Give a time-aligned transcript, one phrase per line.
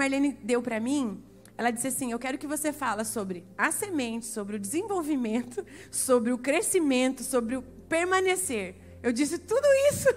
[0.00, 1.22] Marlene deu para mim,
[1.58, 5.62] ela disse assim: Eu quero que você fala sobre a semente, sobre o desenvolvimento,
[5.92, 8.76] sobre o crescimento, sobre o permanecer.
[9.02, 10.08] Eu disse tudo isso.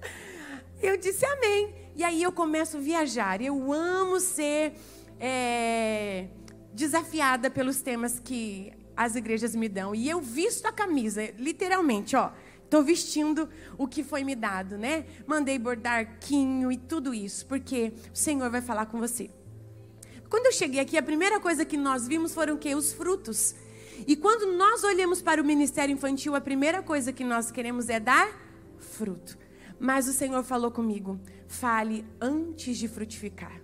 [0.80, 1.74] eu disse amém.
[1.94, 3.42] E aí eu começo a viajar.
[3.42, 4.72] Eu amo ser
[5.18, 6.28] é,
[6.72, 9.94] desafiada pelos temas que as igrejas me dão.
[9.94, 12.30] E eu visto a camisa, literalmente, ó.
[12.70, 15.04] Estou vestindo o que foi me dado, né?
[15.26, 19.28] Mandei bordar quinho e tudo isso, porque o Senhor vai falar com você.
[20.28, 22.76] Quando eu cheguei aqui, a primeira coisa que nós vimos foram o quê?
[22.76, 23.56] Os frutos.
[24.06, 27.98] E quando nós olhamos para o ministério infantil, a primeira coisa que nós queremos é
[27.98, 28.30] dar
[28.78, 29.36] fruto.
[29.80, 31.18] Mas o Senhor falou comigo:
[31.48, 33.60] fale antes de frutificar.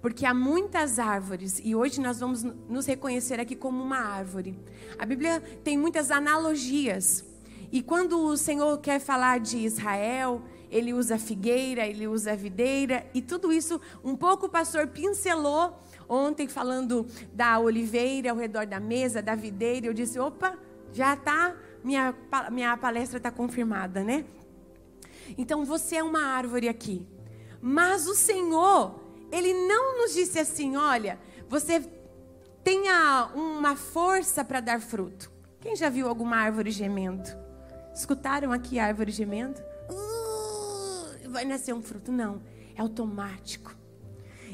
[0.00, 4.58] Porque há muitas árvores, e hoje nós vamos nos reconhecer aqui como uma árvore.
[4.98, 7.30] A Bíblia tem muitas analogias.
[7.72, 13.22] E quando o Senhor quer falar de Israel, ele usa figueira, ele usa videira, e
[13.22, 19.22] tudo isso, um pouco o pastor pincelou ontem falando da oliveira ao redor da mesa,
[19.22, 19.86] da videira.
[19.86, 20.58] Eu disse: opa,
[20.92, 22.14] já está, minha,
[22.50, 24.26] minha palestra está confirmada, né?
[25.38, 27.06] Então você é uma árvore aqui.
[27.58, 29.00] Mas o Senhor,
[29.30, 31.82] Ele não nos disse assim: olha, você
[32.62, 35.32] tenha uma força para dar fruto.
[35.58, 37.41] Quem já viu alguma árvore gemendo?
[37.94, 39.60] Escutaram aqui a árvore gemendo?
[39.90, 42.10] Uh, vai nascer um fruto.
[42.10, 42.40] Não,
[42.76, 43.74] é automático.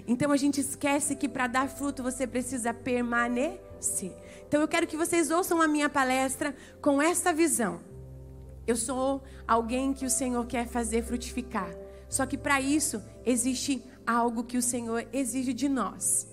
[0.06, 4.12] Então a gente esquece que para dar fruto você precisa permanecer.
[4.46, 7.80] Então eu quero que vocês ouçam a minha palestra com essa visão.
[8.66, 11.70] Eu sou alguém que o Senhor quer fazer frutificar.
[12.08, 16.26] Só que para isso existe algo que o Senhor exige de nós.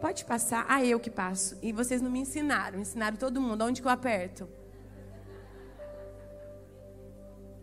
[0.00, 0.66] Pode passar?
[0.68, 1.56] Ah, eu que passo.
[1.62, 2.80] E vocês não me ensinaram.
[2.80, 3.64] Ensinaram todo mundo.
[3.64, 4.48] Onde que eu aperto?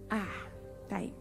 [0.09, 0.47] Ah,
[0.88, 1.14] tá aí.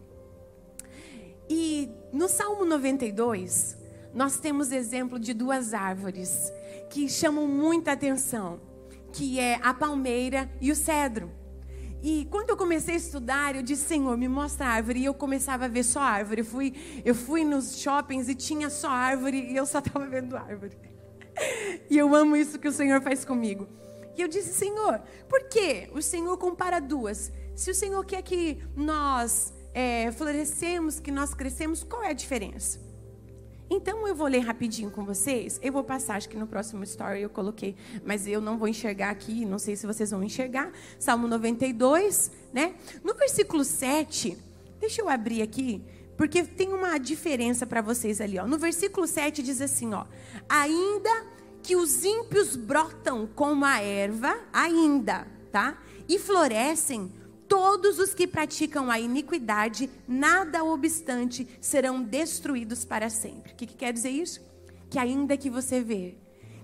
[1.49, 3.77] E no Salmo 92,
[4.13, 6.51] nós temos exemplo de duas árvores
[6.89, 8.59] que chamam muita atenção,
[9.13, 11.31] que é a palmeira e o cedro.
[12.01, 15.01] E quando eu comecei a estudar, eu disse, Senhor, me mostra a árvore.
[15.01, 16.41] E eu começava a ver só árvore.
[16.41, 16.73] Eu fui,
[17.03, 20.77] eu fui nos shoppings e tinha só árvore e eu só estava vendo árvore.
[21.89, 23.65] E eu amo isso que o Senhor faz comigo.
[24.17, 27.31] E eu disse, Senhor, por que o Senhor compara duas?
[27.59, 32.79] Se o Senhor quer que nós é, florescemos, que nós crescemos, qual é a diferença?
[33.69, 35.59] Então eu vou ler rapidinho com vocês.
[35.61, 37.75] Eu vou passar, acho que no próximo story eu coloquei,
[38.05, 40.71] mas eu não vou enxergar aqui, não sei se vocês vão enxergar.
[40.97, 42.75] Salmo 92, né?
[43.03, 44.37] No versículo 7,
[44.79, 45.83] deixa eu abrir aqui,
[46.15, 48.47] porque tem uma diferença para vocês ali, ó.
[48.47, 50.05] No versículo 7 diz assim, ó:
[50.47, 51.25] Ainda
[51.61, 55.77] que os ímpios brotam como a erva, ainda, tá?
[56.07, 57.18] E florescem
[57.49, 63.51] todos os que praticam a iniquidade, nada obstante, serão destruídos para sempre.
[63.51, 64.39] O que, que quer dizer isso?
[64.89, 66.15] Que ainda que você vê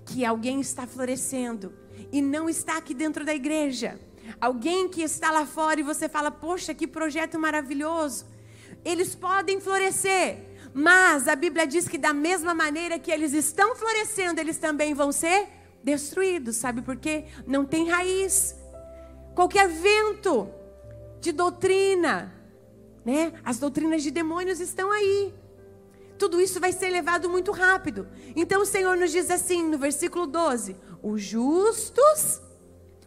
[0.06, 1.74] que alguém está florescendo
[2.12, 4.00] e não está aqui dentro da igreja,
[4.40, 8.28] alguém que está lá fora e você fala, poxa, que projeto maravilhoso,
[8.84, 10.38] eles podem florescer,
[10.72, 15.12] mas a Bíblia diz que da mesma maneira que eles estão florescendo, eles também vão
[15.12, 15.48] ser
[15.84, 16.58] destruídos.
[16.58, 17.26] Sabe por quê?
[17.48, 18.56] Não tem raiz.
[19.34, 20.48] Qualquer vento
[21.26, 22.32] de doutrina,
[23.04, 23.34] né?
[23.44, 25.34] As doutrinas de demônios estão aí.
[26.18, 28.08] Tudo isso vai ser levado muito rápido.
[28.36, 32.42] Então o Senhor nos diz assim no versículo 12: Os justos,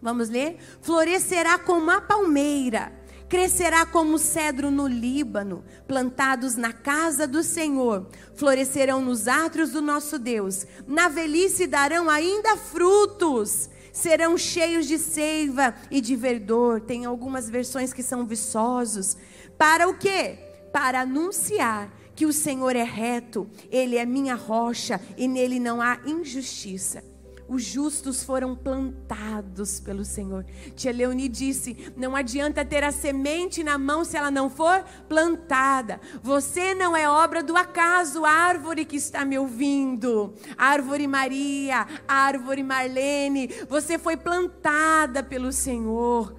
[0.03, 2.93] vamos ler, florescerá como a palmeira,
[3.29, 10.19] crescerá como cedro no Líbano, plantados na casa do Senhor, florescerão nos átrios do nosso
[10.19, 16.81] Deus, na velhice darão ainda frutos serão cheios de seiva e de verdor.
[16.81, 19.17] Tem algumas versões que são viçosos.
[19.57, 20.39] Para o quê?
[20.73, 25.99] Para anunciar que o Senhor é reto, Ele é minha rocha e nele não há
[26.07, 27.03] injustiça.
[27.49, 30.45] Os justos foram plantados pelo Senhor.
[30.77, 35.99] Tia Leoni disse: não adianta ter a semente na mão se ela não for plantada.
[36.23, 40.35] Você não é obra do acaso, árvore que está me ouvindo.
[40.59, 43.49] Árvore Maria, árvore Marlene.
[43.67, 46.37] Você foi plantada pelo Senhor.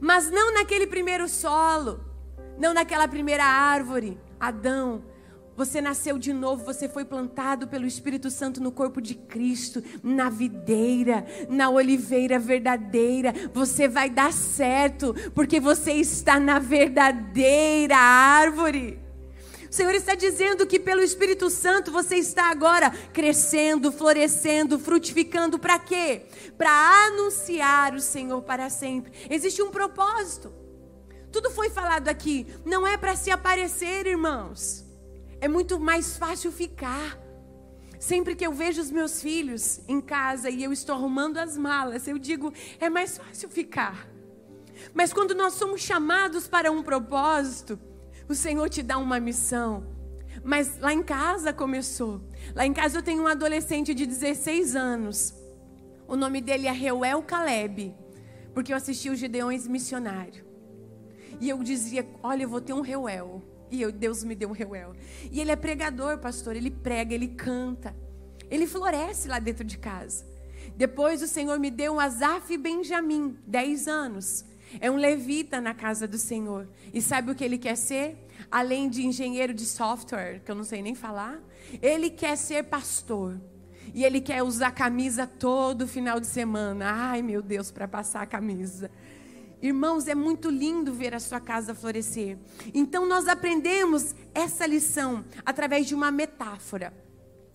[0.00, 2.00] Mas não naquele primeiro solo,
[2.56, 4.16] não naquela primeira árvore.
[4.38, 5.02] Adão
[5.58, 10.30] você nasceu de novo, você foi plantado pelo Espírito Santo no corpo de Cristo, na
[10.30, 13.34] videira, na oliveira verdadeira.
[13.52, 19.00] Você vai dar certo, porque você está na verdadeira árvore.
[19.68, 25.76] O Senhor está dizendo que pelo Espírito Santo você está agora crescendo, florescendo, frutificando para
[25.76, 26.26] quê?
[26.56, 26.70] Para
[27.08, 29.10] anunciar o Senhor para sempre.
[29.28, 30.54] Existe um propósito.
[31.32, 34.86] Tudo foi falado aqui, não é para se aparecer, irmãos
[35.40, 37.18] É muito mais fácil ficar.
[37.98, 42.06] Sempre que eu vejo os meus filhos em casa e eu estou arrumando as malas,
[42.06, 44.08] eu digo, é mais fácil ficar.
[44.94, 47.78] Mas quando nós somos chamados para um propósito,
[48.28, 49.84] o Senhor te dá uma missão.
[50.44, 52.20] Mas lá em casa começou.
[52.54, 55.34] Lá em casa eu tenho um adolescente de 16 anos.
[56.06, 57.94] O nome dele é Reuel Caleb,
[58.54, 60.46] porque eu assisti os Gideões Missionário.
[61.40, 63.42] E eu dizia: Olha, eu vou ter um Reuel.
[63.70, 64.94] E eu, Deus me deu um Reuel.
[65.30, 66.56] E ele é pregador, pastor.
[66.56, 67.94] Ele prega, ele canta.
[68.50, 70.24] Ele floresce lá dentro de casa.
[70.76, 74.44] Depois o Senhor me deu um Azaf Benjamim, 10 anos.
[74.80, 76.68] É um levita na casa do Senhor.
[76.92, 78.16] E sabe o que ele quer ser?
[78.50, 81.40] Além de engenheiro de software, que eu não sei nem falar,
[81.82, 83.40] ele quer ser pastor.
[83.94, 86.90] E ele quer usar camisa todo final de semana.
[86.90, 88.90] Ai, meu Deus, para passar a camisa.
[89.60, 92.38] Irmãos, é muito lindo ver a sua casa florescer.
[92.72, 96.92] Então nós aprendemos essa lição através de uma metáfora.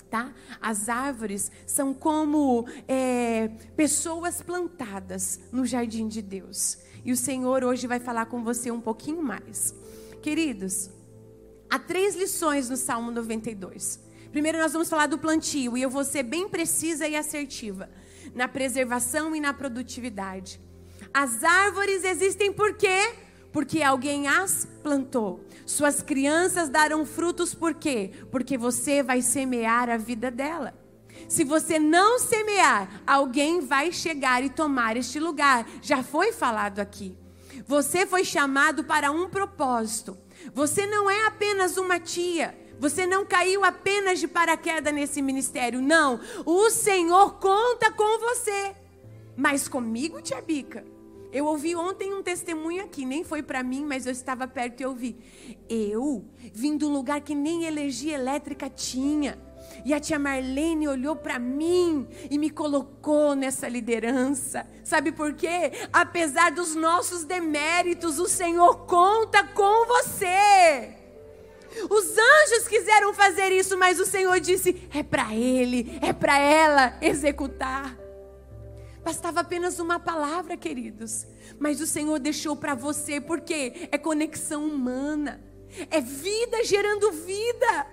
[0.09, 0.31] Tá?
[0.61, 6.77] As árvores são como é, pessoas plantadas no jardim de Deus.
[7.03, 9.73] E o Senhor hoje vai falar com você um pouquinho mais.
[10.21, 10.91] Queridos,
[11.69, 13.99] há três lições no Salmo 92.
[14.31, 17.89] Primeiro, nós vamos falar do plantio, e eu vou ser bem precisa e assertiva
[18.33, 20.59] na preservação e na produtividade.
[21.13, 23.15] As árvores existem por quê?
[23.51, 25.43] Porque alguém as plantou.
[25.65, 28.11] Suas crianças darão frutos por quê?
[28.31, 30.73] Porque você vai semear a vida dela.
[31.27, 35.67] Se você não semear, alguém vai chegar e tomar este lugar.
[35.81, 37.17] Já foi falado aqui.
[37.67, 40.17] Você foi chamado para um propósito.
[40.53, 42.57] Você não é apenas uma tia.
[42.79, 45.81] Você não caiu apenas de paraquedas nesse ministério.
[45.81, 46.19] Não.
[46.45, 48.75] O Senhor conta com você.
[49.35, 50.83] Mas comigo, tia Bica.
[51.33, 54.85] Eu ouvi ontem um testemunho aqui, nem foi para mim, mas eu estava perto e
[54.85, 55.17] ouvi.
[55.67, 59.39] Eu vim de um lugar que nem energia elétrica tinha.
[59.83, 64.67] E a tia Marlene olhou para mim e me colocou nessa liderança.
[64.83, 65.71] Sabe por quê?
[65.91, 70.93] Apesar dos nossos deméritos, o Senhor conta com você.
[71.89, 76.95] Os anjos quiseram fazer isso, mas o Senhor disse: é para ele, é para ela
[77.01, 78.02] executar.
[79.03, 81.27] Bastava apenas uma palavra, queridos.
[81.59, 85.43] Mas o Senhor deixou para você, porque é conexão humana,
[85.89, 87.87] é vida gerando vida.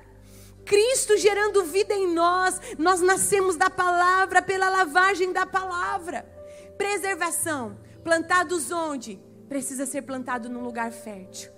[0.65, 2.61] Cristo gerando vida em nós.
[2.79, 6.23] Nós nascemos da palavra, pela lavagem da palavra.
[6.79, 7.77] Preservação.
[8.05, 9.21] Plantados onde?
[9.49, 11.51] Precisa ser plantado num lugar fértil.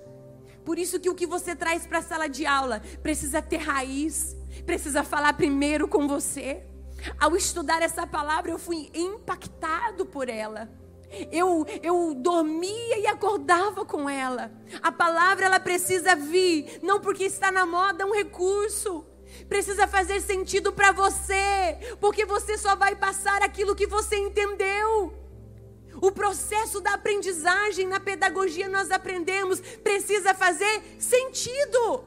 [0.64, 4.36] Por isso que o que você traz para a sala de aula precisa ter raiz,
[4.64, 6.64] precisa falar primeiro com você.
[7.18, 10.68] Ao estudar essa palavra, eu fui impactado por ela.
[11.30, 14.50] Eu, eu dormia e acordava com ela.
[14.82, 19.04] A palavra ela precisa vir, não porque está na moda, é um recurso.
[19.48, 25.14] Precisa fazer sentido para você, porque você só vai passar aquilo que você entendeu.
[26.00, 32.04] O processo da aprendizagem na pedagogia nós aprendemos precisa fazer sentido.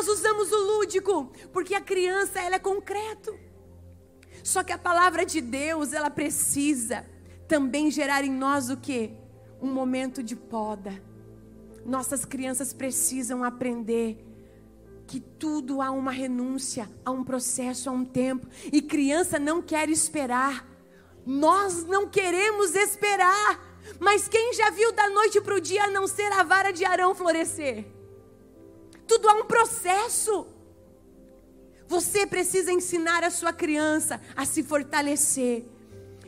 [0.00, 1.30] Nós usamos o lúdico?
[1.52, 3.38] Porque a criança ela é concreto.
[4.42, 7.04] Só que a palavra de Deus ela precisa
[7.46, 9.10] também gerar em nós o que?
[9.60, 11.02] Um momento de poda.
[11.84, 14.24] Nossas crianças precisam aprender
[15.06, 18.48] que tudo há uma renúncia, há um processo, há um tempo.
[18.72, 20.66] E criança não quer esperar.
[21.26, 23.78] Nós não queremos esperar.
[23.98, 26.86] Mas quem já viu da noite para o dia a não ser a vara de
[26.86, 27.99] Arão florescer?
[29.10, 30.46] Tudo há um processo.
[31.88, 35.64] Você precisa ensinar a sua criança a se fortalecer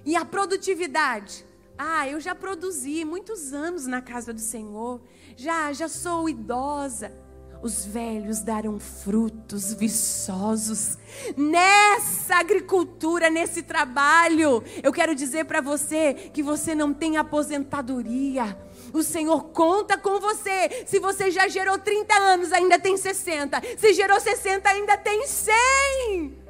[0.04, 1.46] e a produtividade.
[1.78, 5.00] Ah, eu já produzi muitos anos na casa do Senhor.
[5.36, 7.16] Já, já sou idosa.
[7.62, 10.98] Os velhos darão frutos viçosos
[11.36, 14.64] nessa agricultura, nesse trabalho.
[14.82, 18.58] Eu quero dizer para você que você não tem aposentadoria.
[18.92, 20.84] O Senhor conta com você.
[20.86, 23.60] Se você já gerou 30 anos, ainda tem 60.
[23.78, 26.41] Se gerou 60, ainda tem 100.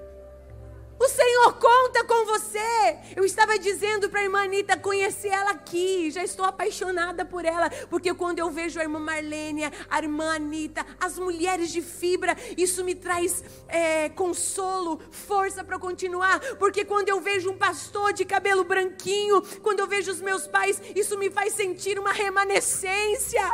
[1.02, 2.96] O Senhor conta com você.
[3.16, 6.12] Eu estava dizendo para a irmã Anitta, conheci ela aqui.
[6.12, 7.68] Já estou apaixonada por ela.
[7.90, 12.84] Porque quando eu vejo a irmã Marlene, a irmã Anitta, as mulheres de fibra, isso
[12.84, 16.38] me traz é, consolo, força para continuar.
[16.56, 20.80] Porque quando eu vejo um pastor de cabelo branquinho, quando eu vejo os meus pais,
[20.94, 23.44] isso me faz sentir uma remanescência.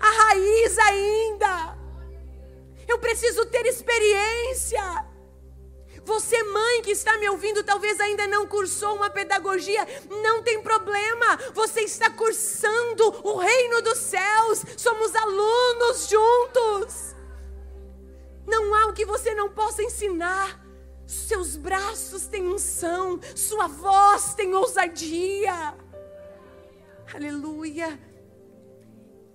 [0.00, 1.78] A raiz ainda.
[2.88, 5.06] Eu preciso ter experiência.
[6.08, 9.86] Você, mãe que está me ouvindo, talvez ainda não cursou uma pedagogia,
[10.22, 11.36] não tem problema.
[11.52, 14.64] Você está cursando o reino dos céus.
[14.78, 17.14] Somos alunos juntos.
[18.80, 20.58] algo que você não possa ensinar.
[21.06, 25.74] Seus braços têm unção, sua voz tem ousadia.
[27.14, 28.00] Aleluia.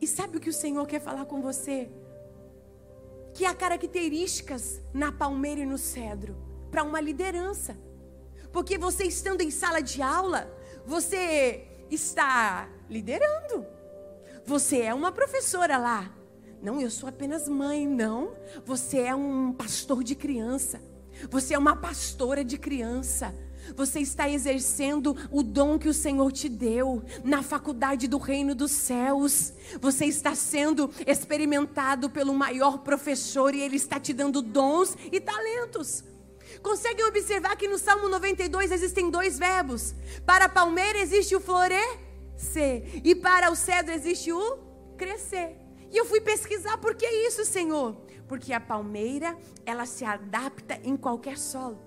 [0.02, 1.88] E sabe o que o Senhor quer falar com você?
[3.32, 6.43] Que há características na palmeira e no cedro
[6.74, 7.78] para uma liderança.
[8.52, 10.52] Porque você estando em sala de aula,
[10.88, 13.64] você está liderando.
[14.44, 16.12] Você é uma professora lá.
[16.64, 18.34] Não, eu sou apenas mãe, não.
[18.66, 20.82] Você é um pastor de criança.
[21.30, 23.36] Você é uma pastora de criança.
[23.76, 28.72] Você está exercendo o dom que o Senhor te deu na faculdade do reino dos
[28.72, 29.54] céus.
[29.80, 36.04] Você está sendo experimentado pelo maior professor e ele está te dando dons e talentos.
[36.64, 39.94] Conseguem observar que no Salmo 92 existem dois verbos?
[40.26, 44.58] Para a palmeira existe o florescer e para o cedro existe o
[44.98, 45.58] crescer.
[45.92, 47.98] E eu fui pesquisar por que isso, Senhor?
[48.30, 51.80] Porque a palmeira, ela se adapta em qualquer solo.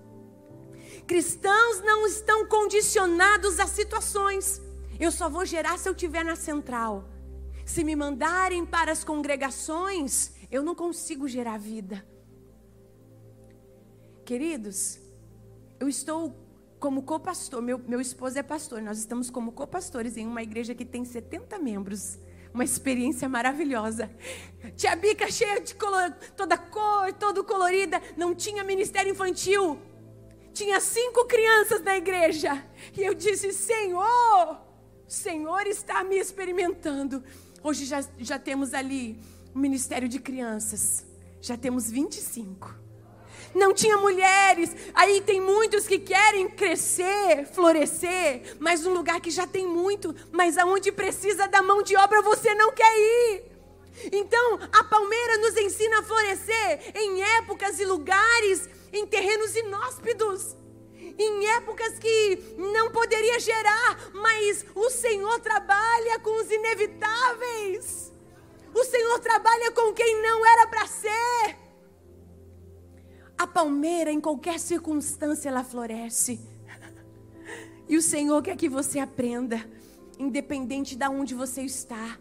[1.06, 4.60] Cristãos não estão condicionados a situações.
[5.00, 7.08] Eu só vou gerar se eu estiver na central.
[7.64, 12.06] Se me mandarem para as congregações, eu não consigo gerar vida.
[14.26, 14.98] Queridos,
[15.78, 16.34] eu estou
[16.80, 20.84] como co-pastor, meu, meu esposo é pastor, nós estamos como co-pastores em uma igreja que
[20.84, 22.18] tem 70 membros.
[22.52, 24.10] Uma experiência maravilhosa.
[24.74, 29.78] Tia Bica cheia de color, toda cor, todo colorida, não tinha ministério infantil.
[30.52, 32.66] Tinha cinco crianças na igreja.
[32.96, 34.60] E eu disse: Senhor,
[35.06, 37.22] o Senhor está me experimentando.
[37.62, 39.20] Hoje já, já temos ali
[39.54, 41.06] o ministério de crianças.
[41.40, 42.85] Já temos 25
[43.56, 44.70] não tinha mulheres.
[44.94, 50.56] Aí tem muitos que querem crescer, florescer, mas um lugar que já tem muito, mas
[50.58, 53.44] aonde precisa da mão de obra você não quer ir.
[54.12, 60.54] Então, a palmeira nos ensina a florescer em épocas e lugares, em terrenos inóspitos,
[61.18, 68.12] em épocas que não poderia gerar, mas o Senhor trabalha com os inevitáveis.
[68.74, 71.65] O Senhor trabalha com quem não era para ser.
[73.38, 76.40] A palmeira, em qualquer circunstância, ela floresce.
[77.88, 79.64] E o Senhor quer que você aprenda,
[80.18, 82.18] independente de onde você está,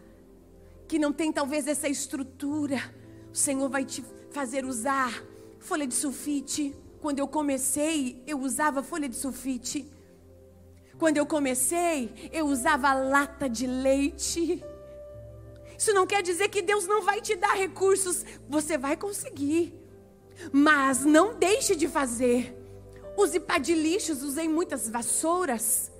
[0.86, 2.78] que não tem talvez essa estrutura,
[3.32, 5.24] o Senhor vai te fazer usar
[5.58, 6.74] folha de sulfite.
[7.00, 9.90] Quando eu comecei, eu usava folha de sulfite.
[10.98, 14.62] Quando eu comecei, eu usava lata de leite.
[15.76, 19.85] Isso não quer dizer que Deus não vai te dar recursos, você vai conseguir.
[20.52, 22.54] Mas não deixe de fazer.
[23.16, 25.90] Use pá de lixos, usei muitas vassouras.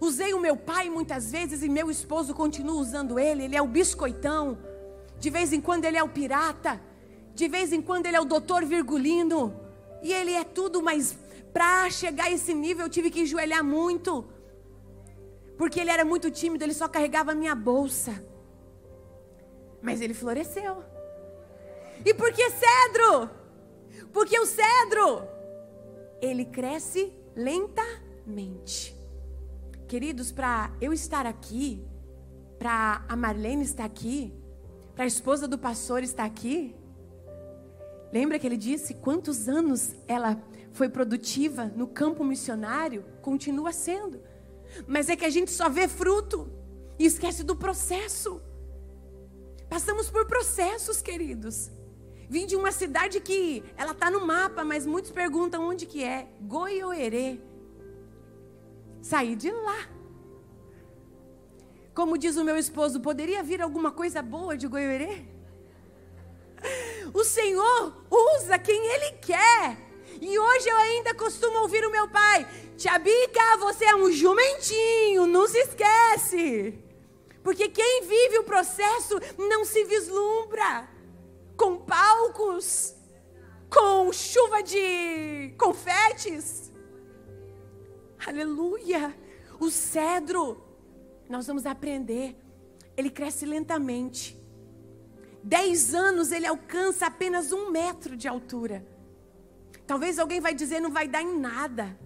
[0.00, 3.44] Usei o meu pai muitas vezes e meu esposo continua usando ele.
[3.44, 4.58] Ele é o biscoitão.
[5.18, 6.80] De vez em quando ele é o pirata.
[7.34, 9.54] De vez em quando ele é o doutor virgulino.
[10.02, 11.16] E ele é tudo, mas
[11.52, 14.24] para chegar a esse nível eu tive que enjoelhar muito.
[15.56, 18.24] Porque ele era muito tímido, ele só carregava a minha bolsa.
[19.80, 20.82] Mas ele floresceu.
[22.04, 23.30] E por que cedro?
[24.14, 25.26] Porque o cedro,
[26.22, 28.96] ele cresce lentamente.
[29.88, 31.84] Queridos, para eu estar aqui,
[32.56, 34.32] para a Marlene estar aqui,
[34.94, 36.76] para a esposa do pastor estar aqui,
[38.12, 40.40] lembra que ele disse quantos anos ela
[40.72, 43.04] foi produtiva no campo missionário?
[43.20, 44.22] Continua sendo.
[44.86, 46.48] Mas é que a gente só vê fruto
[47.00, 48.40] e esquece do processo.
[49.68, 51.68] Passamos por processos, queridos.
[52.28, 56.26] Vim de uma cidade que ela está no mapa, mas muitos perguntam onde que é.
[56.40, 57.38] Goiôerê.
[59.02, 59.88] Saí de lá.
[61.94, 65.26] Como diz o meu esposo, poderia vir alguma coisa boa de Goiôerê?
[67.12, 69.76] O Senhor usa quem Ele quer.
[70.20, 75.26] E hoje eu ainda costumo ouvir o meu pai: Tia Bica, você é um jumentinho,
[75.26, 76.78] não se esquece.
[77.42, 80.93] Porque quem vive o processo não se vislumbra
[81.56, 82.94] com palcos,
[83.70, 86.72] com chuva de confetes.
[88.26, 89.14] Aleluia!
[89.60, 90.62] O cedro,
[91.28, 92.36] nós vamos aprender,
[92.96, 94.38] ele cresce lentamente.
[95.42, 98.84] Dez anos ele alcança apenas um metro de altura.
[99.86, 101.98] Talvez alguém vai dizer não vai dar em nada.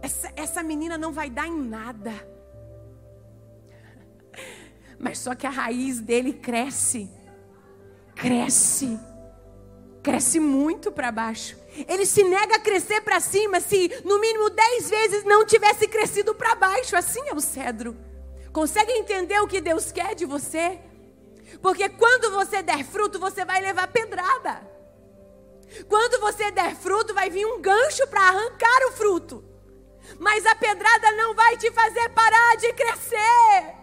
[0.00, 2.12] Essa, essa menina não vai dar em nada.
[4.98, 7.10] Mas só que a raiz dele cresce
[8.16, 8.98] cresce.
[10.02, 11.56] Cresce muito para baixo.
[11.86, 16.34] Ele se nega a crescer para cima se no mínimo dez vezes não tivesse crescido
[16.34, 16.96] para baixo.
[16.96, 17.96] Assim é o cedro.
[18.52, 20.80] Consegue entender o que Deus quer de você?
[21.60, 24.66] Porque quando você der fruto, você vai levar pedrada.
[25.88, 29.44] Quando você der fruto, vai vir um gancho para arrancar o fruto.
[30.18, 33.74] Mas a pedrada não vai te fazer parar de crescer.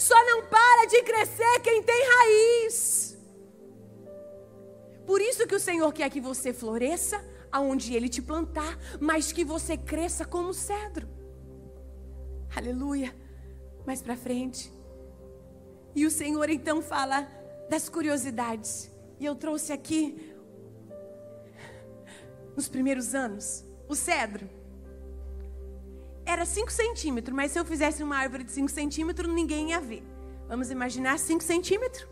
[0.00, 3.18] Só não para de crescer quem tem raiz.
[5.04, 9.44] Por isso que o Senhor quer que você floresça aonde ele te plantar, mas que
[9.44, 11.06] você cresça como cedro.
[12.56, 13.14] Aleluia.
[13.84, 14.72] Mais para frente.
[15.94, 17.28] E o Senhor então fala
[17.68, 18.90] das curiosidades.
[19.18, 20.34] E eu trouxe aqui
[22.56, 24.48] nos primeiros anos o cedro
[26.30, 30.02] era 5 centímetros, mas se eu fizesse uma árvore de 5 centímetros, ninguém ia ver.
[30.48, 32.08] Vamos imaginar 5 centímetros?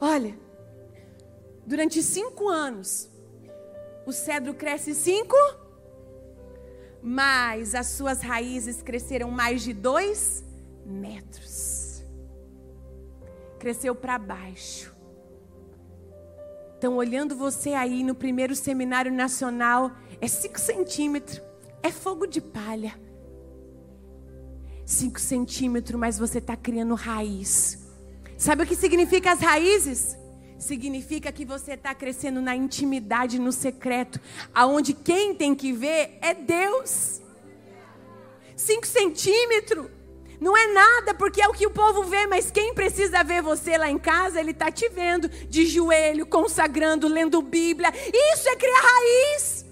[0.00, 0.38] Olha,
[1.66, 3.08] durante cinco anos,
[4.04, 5.34] o cedro cresce 5,
[7.02, 10.44] mas as suas raízes cresceram mais de 2
[10.84, 12.04] metros.
[13.58, 14.94] Cresceu para baixo.
[16.74, 21.40] Estão olhando você aí no primeiro seminário nacional, é 5 centímetros
[21.84, 22.98] é fogo de palha.
[24.86, 27.86] Cinco centímetros, mas você está criando raiz.
[28.38, 30.16] Sabe o que significa as raízes?
[30.58, 34.18] Significa que você está crescendo na intimidade, no secreto,
[34.54, 37.20] aonde quem tem que ver é Deus.
[38.56, 39.90] Cinco centímetros
[40.40, 43.76] não é nada, porque é o que o povo vê, mas quem precisa ver você
[43.76, 47.92] lá em casa, ele está te vendo de joelho, consagrando, lendo Bíblia.
[47.94, 49.63] Isso é criar raiz.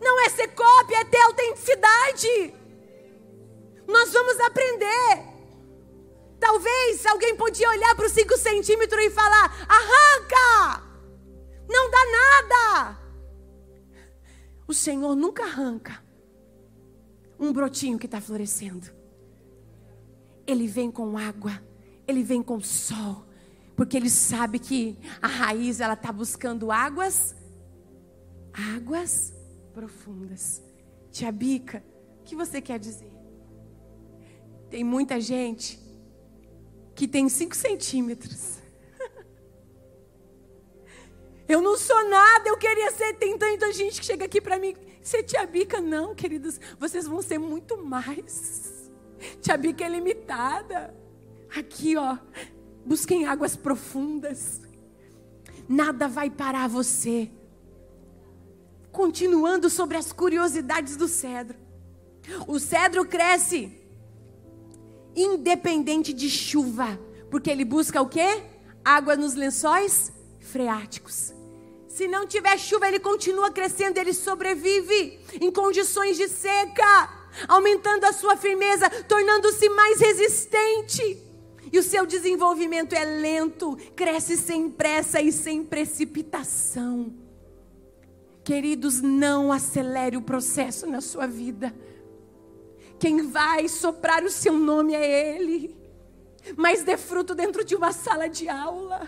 [0.00, 2.54] Não é ser cópia, é ter autenticidade.
[3.86, 5.38] Nós vamos aprender.
[6.38, 10.88] Talvez alguém podia olhar para os 5 centímetros e falar: arranca!
[11.68, 12.98] Não dá nada.
[14.66, 16.02] O Senhor nunca arranca
[17.38, 18.90] um brotinho que está florescendo.
[20.46, 21.62] Ele vem com água,
[22.06, 23.24] ele vem com sol,
[23.76, 27.34] porque ele sabe que a raiz ela está buscando águas,
[28.76, 29.32] águas
[29.78, 30.60] profundas.
[31.12, 31.84] Tia Bica,
[32.18, 33.12] o que você quer dizer?
[34.68, 35.78] Tem muita gente
[36.96, 38.58] que tem 5 centímetros.
[41.48, 43.14] Eu não sou nada, eu queria ser.
[43.14, 44.74] Tem tanta gente que chega aqui para mim.
[45.00, 46.60] Ser tia Bica, não, queridos.
[46.78, 48.90] Vocês vão ser muito mais.
[49.40, 50.94] Tia Bica é limitada.
[51.56, 52.18] Aqui, ó.
[52.84, 54.60] Busquem águas profundas.
[55.66, 57.30] Nada vai parar você
[58.92, 61.58] continuando sobre as curiosidades do cedro.
[62.46, 63.72] O cedro cresce
[65.14, 66.98] independente de chuva,
[67.30, 68.42] porque ele busca o quê?
[68.84, 71.32] Água nos lençóis freáticos.
[71.88, 77.10] Se não tiver chuva, ele continua crescendo, ele sobrevive em condições de seca,
[77.48, 81.24] aumentando a sua firmeza, tornando-se mais resistente.
[81.72, 87.27] E o seu desenvolvimento é lento, cresce sem pressa e sem precipitação.
[88.48, 91.70] Queridos, não acelere o processo na sua vida.
[92.98, 95.76] Quem vai soprar o seu nome é Ele.
[96.56, 99.06] Mas dê fruto dentro de uma sala de aula.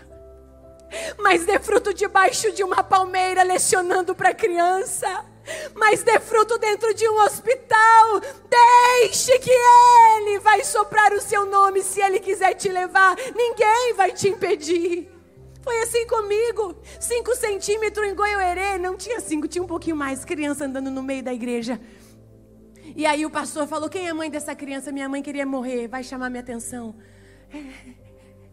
[1.17, 5.25] Mas dê fruto debaixo de uma palmeira lecionando para criança.
[5.73, 8.21] Mas dê fruto dentro de um hospital.
[8.47, 13.17] Deixe que Ele vai soprar o seu nome se Ele quiser te levar.
[13.35, 15.20] Ninguém vai te impedir.
[15.61, 16.75] Foi assim comigo.
[16.99, 18.77] Cinco centímetros em Goiôerê.
[18.77, 20.25] Não tinha cinco, tinha um pouquinho mais.
[20.25, 21.79] Criança andando no meio da igreja.
[22.95, 24.91] E aí o pastor falou: Quem é a mãe dessa criança?
[24.91, 25.87] Minha mãe queria morrer.
[25.87, 26.95] Vai chamar minha atenção.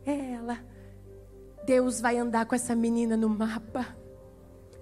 [0.07, 0.59] É, é ela.
[1.65, 3.98] Deus vai andar com essa menina no mapa.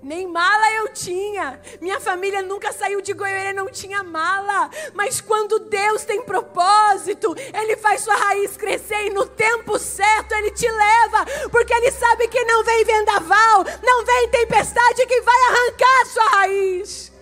[0.03, 1.61] Nem mala eu tinha.
[1.81, 4.71] Minha família nunca saiu de Goiânia, não tinha mala.
[4.95, 10.51] Mas quando Deus tem propósito, Ele faz sua raiz crescer e no tempo certo Ele
[10.51, 11.27] te leva.
[11.51, 17.13] Porque Ele sabe que não vem vendaval, não vem tempestade que vai arrancar sua raiz.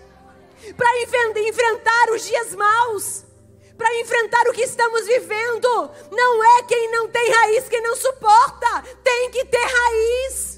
[0.75, 1.01] Para
[1.39, 3.23] enfrentar os dias maus.
[3.77, 5.91] Para enfrentar o que estamos vivendo.
[6.11, 8.83] Não é quem não tem raiz que não suporta.
[9.03, 10.54] Tem que ter raiz.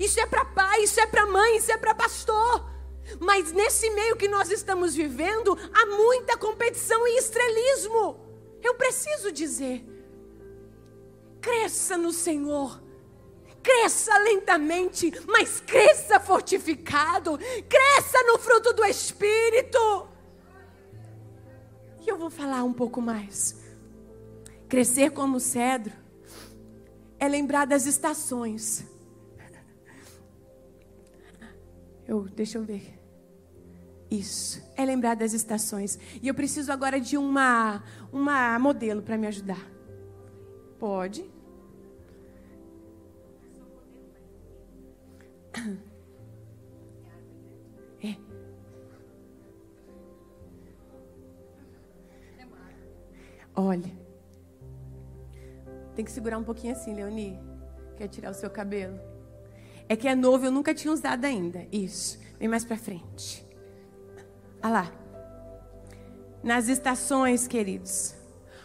[0.00, 2.64] Isso é para pai, isso é para mãe, isso é para pastor.
[3.20, 8.18] Mas nesse meio que nós estamos vivendo, há muita competição e estrelismo.
[8.62, 9.84] Eu preciso dizer:
[11.42, 12.82] cresça no Senhor.
[13.62, 17.38] Cresça lentamente, mas cresça fortificado.
[17.68, 20.08] Cresça no fruto do Espírito.
[22.00, 23.60] E eu vou falar um pouco mais.
[24.66, 25.92] Crescer como cedro
[27.18, 28.88] é lembrar das estações.
[32.10, 32.98] Eu, deixa eu ver.
[34.10, 34.60] Isso.
[34.76, 35.96] É lembrar das estações.
[36.20, 39.64] E eu preciso agora de uma, uma modelo para me ajudar.
[40.76, 41.30] Pode.
[48.02, 48.16] É.
[53.54, 53.92] Olha.
[55.94, 57.38] Tem que segurar um pouquinho assim, Leoni.
[57.96, 59.09] Quer tirar o seu cabelo?
[59.90, 61.66] É que é novo, eu nunca tinha usado ainda.
[61.72, 62.16] Isso.
[62.38, 63.44] Vem mais pra frente.
[64.62, 64.92] Olha lá.
[66.44, 68.14] Nas estações, queridos.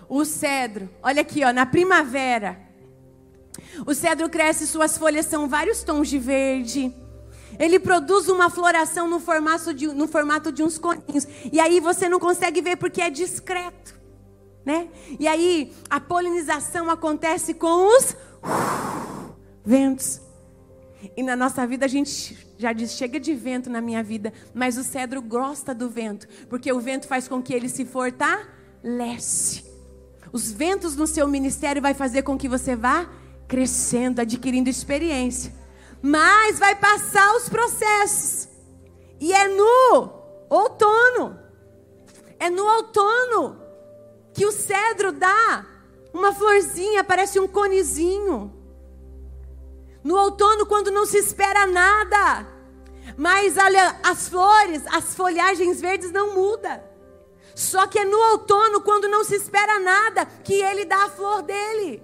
[0.07, 2.61] O cedro, olha aqui, ó, na primavera.
[3.87, 6.93] O cedro cresce, suas folhas são vários tons de verde.
[7.57, 11.27] Ele produz uma floração no formato de, no formato de uns coninhos.
[11.51, 13.99] E aí você não consegue ver porque é discreto.
[14.63, 14.89] Né?
[15.19, 18.15] E aí a polinização acontece com os
[19.65, 20.23] ventos.
[21.15, 24.33] E na nossa vida a gente já diz: chega de vento na minha vida.
[24.53, 29.63] Mas o cedro gosta do vento, porque o vento faz com que ele se fortaleça.
[30.31, 33.09] Os ventos no seu ministério vai fazer com que você vá
[33.47, 35.53] crescendo, adquirindo experiência.
[36.01, 38.49] Mas vai passar os processos.
[39.19, 40.11] E é no
[40.49, 41.39] outono.
[42.39, 43.61] É no outono
[44.33, 45.65] que o cedro dá
[46.13, 48.54] uma florzinha, parece um conezinho.
[50.05, 52.45] No outono, quando não se espera nada.
[53.17, 56.79] Mas olha, as flores, as folhagens verdes não mudam.
[57.55, 61.41] Só que é no outono, quando não se espera nada, que ele dá a flor
[61.41, 62.03] dele.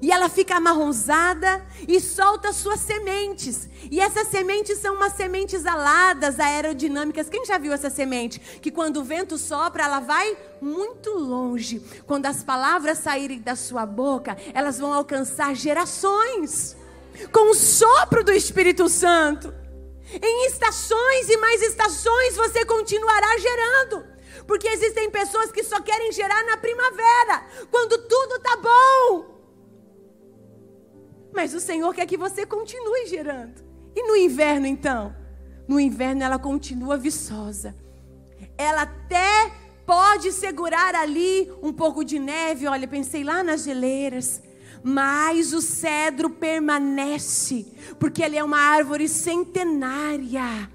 [0.00, 3.68] E ela fica amarronzada e solta suas sementes.
[3.90, 7.28] E essas sementes são umas sementes aladas, aerodinâmicas.
[7.28, 8.38] Quem já viu essa semente?
[8.38, 11.80] Que quando o vento sopra, ela vai muito longe.
[12.06, 16.76] Quando as palavras saírem da sua boca, elas vão alcançar gerações.
[17.32, 19.52] Com o sopro do Espírito Santo.
[20.22, 24.04] Em estações e mais estações você continuará gerando.
[24.46, 29.39] Porque existem pessoas que só querem gerar na primavera, quando tudo está bom.
[31.32, 33.62] Mas o Senhor quer que você continue gerando.
[33.94, 35.14] E no inverno, então?
[35.66, 37.74] No inverno ela continua viçosa.
[38.56, 39.52] Ela até
[39.86, 42.66] pode segurar ali um pouco de neve.
[42.66, 44.42] Olha, pensei lá nas geleiras.
[44.82, 47.66] Mas o cedro permanece,
[47.98, 50.70] porque ele é uma árvore centenária.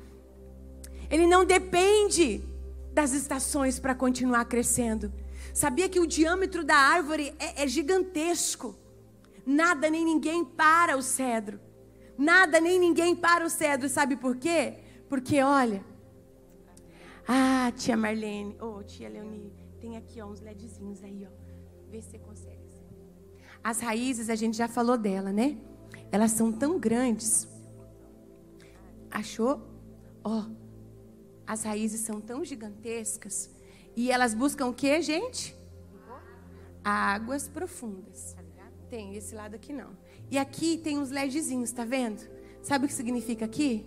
[1.10, 2.44] Ele não depende
[2.94, 5.12] das estações para continuar crescendo.
[5.54, 8.76] Sabia que o diâmetro da árvore é, é gigantesco.
[9.46, 11.60] Nada nem ninguém para o cedro.
[12.18, 13.88] Nada nem ninguém para o cedro.
[13.88, 14.80] Sabe por quê?
[15.08, 15.84] Porque, olha.
[17.28, 18.58] Ah, tia Marlene.
[18.62, 19.54] Ô, oh, tia Leonie.
[19.80, 21.90] Tem aqui, ó, uns LEDzinhos aí, ó.
[21.90, 22.66] Vê se você consegue.
[23.64, 25.58] As raízes, a gente já falou dela, né?
[26.12, 27.48] Elas são tão grandes.
[29.10, 29.62] Achou?
[30.24, 30.44] Ó.
[30.44, 30.66] Oh,
[31.48, 33.50] as raízes são tão gigantescas.
[33.96, 35.56] E elas buscam o que, gente?
[36.84, 38.35] Águas profundas.
[38.96, 39.90] Tem, esse lado aqui não.
[40.32, 42.22] E aqui tem uns LEDzinhos, tá vendo?
[42.64, 43.86] Sabe o que significa aqui?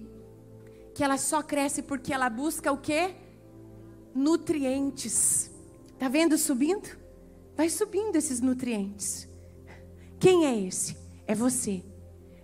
[0.94, 3.14] Que ela só cresce porque ela busca o quê?
[4.14, 5.50] Nutrientes.
[5.98, 6.90] Tá vendo subindo?
[7.56, 9.26] Vai subindo esses nutrientes.
[10.20, 10.94] Quem é esse?
[11.26, 11.82] É você.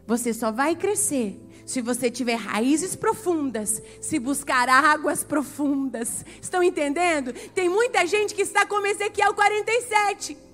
[0.06, 6.24] Você só vai crescer se você tiver raízes profundas, se buscar águas profundas.
[6.40, 7.30] Estão entendendo?
[7.54, 10.53] Tem muita gente que está como Ezequiel 47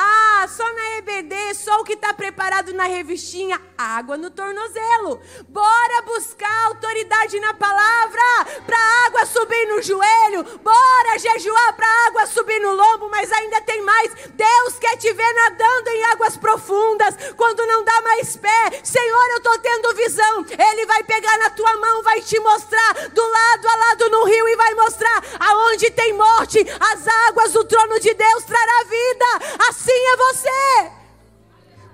[0.00, 5.20] ah, só na EBD, só o que está preparado na revistinha, água no tornozelo.
[5.48, 8.22] Bora buscar autoridade na palavra,
[8.64, 10.44] para água subir no joelho.
[10.62, 14.14] Bora jejuar para água subir no lombo, mas ainda tem mais.
[14.34, 18.80] Deus quer te ver nadando em águas profundas, quando não dá mais pé.
[18.84, 20.46] Senhor, eu estou tendo visão.
[20.70, 24.48] Ele vai pegar na tua mão, vai te mostrar do lado a lado no rio
[24.48, 26.64] e vai mostrar aonde tem morte.
[26.78, 29.26] As águas do trono de Deus trará vida.
[29.68, 30.92] Assim assim é você.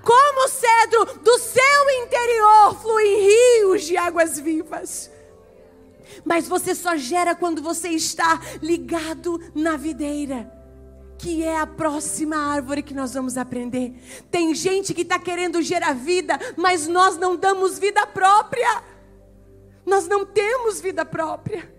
[0.03, 5.11] Como o cedro do seu interior flui rios de águas vivas.
[6.25, 10.53] Mas você só gera quando você está ligado na videira
[11.17, 13.95] que é a próxima árvore que nós vamos aprender.
[14.31, 18.83] Tem gente que está querendo gerar vida, mas nós não damos vida própria.
[19.87, 21.73] Nós não temos vida própria.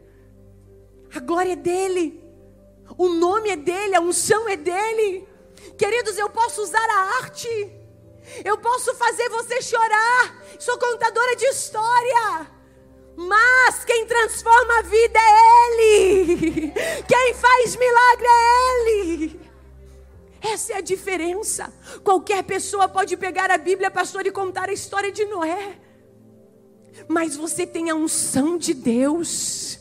[1.13, 2.23] A glória é dele,
[2.97, 5.27] o nome é dele, a unção é dele.
[5.77, 7.71] Queridos, eu posso usar a arte.
[8.43, 10.43] Eu posso fazer você chorar.
[10.59, 12.51] Sou contadora de história.
[13.15, 16.71] Mas quem transforma a vida é Ele.
[17.07, 19.41] Quem faz milagre é Ele.
[20.41, 21.73] Essa é a diferença.
[22.03, 25.79] Qualquer pessoa pode pegar a Bíblia, pastor, e contar a história de Noé.
[27.07, 29.79] Mas você tem a unção de Deus.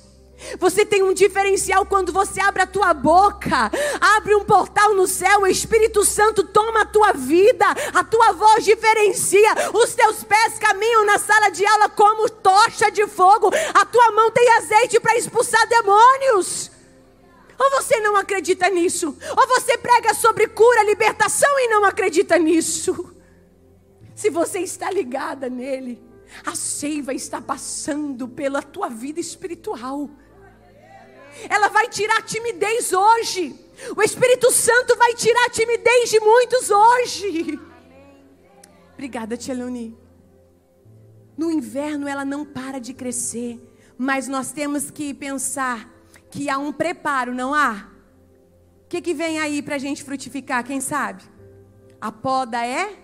[0.59, 5.43] Você tem um diferencial quando você abre a tua boca, abre um portal no céu,
[5.43, 11.05] o Espírito Santo toma a tua vida, a tua voz diferencia, os teus pés caminham
[11.05, 15.67] na sala de aula como tocha de fogo, a tua mão tem azeite para expulsar
[15.69, 16.71] demônios.
[17.59, 19.17] Ou você não acredita nisso?
[19.37, 23.15] Ou você prega sobre cura, libertação e não acredita nisso?
[24.15, 26.03] Se você está ligada nele,
[26.45, 30.11] a seiva está passando pela tua vida espiritual
[31.49, 33.59] ela vai tirar a timidez hoje.
[33.97, 37.61] O Espírito Santo vai tirar a timidez de muitos hoje.
[38.93, 39.55] Obrigada, Tia.
[41.37, 43.61] No inverno ela não para de crescer,
[43.99, 45.93] mas nós temos que pensar
[46.31, 47.91] que há um preparo, não há?
[48.85, 51.23] O que, que vem aí para a gente frutificar, quem sabe?
[52.01, 52.97] A poda é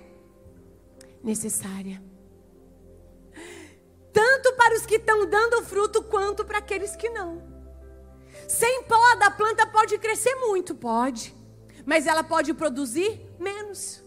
[1.22, 2.02] necessária.
[4.12, 7.49] Tanto para os que estão dando fruto, quanto para aqueles que não.
[8.50, 11.32] Sem poda, a planta pode crescer muito, pode.
[11.86, 14.02] Mas ela pode produzir menos.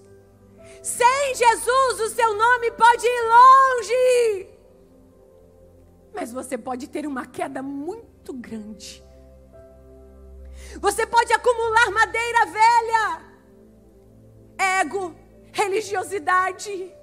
[0.81, 4.49] Sem Jesus, o seu nome pode ir longe.
[6.13, 9.01] Mas você pode ter uma queda muito grande.
[10.81, 13.21] Você pode acumular madeira velha,
[14.81, 15.15] ego,
[15.53, 16.93] religiosidade,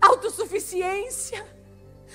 [0.00, 1.57] autossuficiência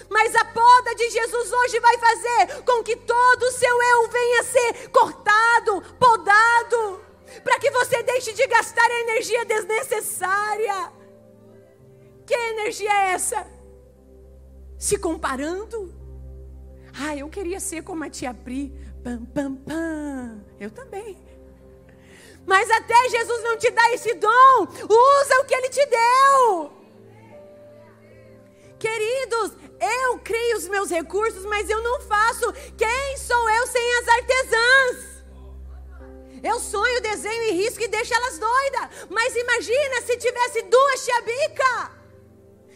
[0.10, 4.42] mas a poda de Jesus hoje vai fazer com que todo o seu eu venha
[4.42, 7.02] a ser cortado, podado,
[7.44, 10.92] para que você deixe de gastar energia desnecessária.
[12.26, 13.46] Que energia é essa?
[14.78, 15.94] Se comparando?
[16.94, 18.74] Ah, eu queria ser como a tia Pri.
[19.04, 20.44] Pam, pam, pam.
[20.60, 21.18] Eu também.
[22.46, 26.72] Mas até Jesus não te dá esse dom, usa o que ele te deu.
[28.78, 32.52] Queridos, eu crio os meus recursos, mas eu não faço.
[32.78, 35.14] Quem sou eu sem as artesãs?
[36.44, 38.90] Eu sonho, desenho e risco e deixo elas doidas.
[39.10, 41.92] Mas imagina se tivesse duas tia Bica.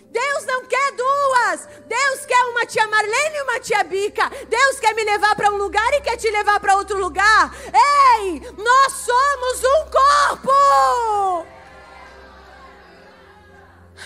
[0.10, 1.67] Deus não quer duas.
[1.86, 4.29] Deus quer uma tia Marlene e uma tia Bica.
[4.47, 7.53] Deus quer me levar para um lugar e quer te levar para outro lugar.
[7.65, 11.57] Ei, nós somos um corpo.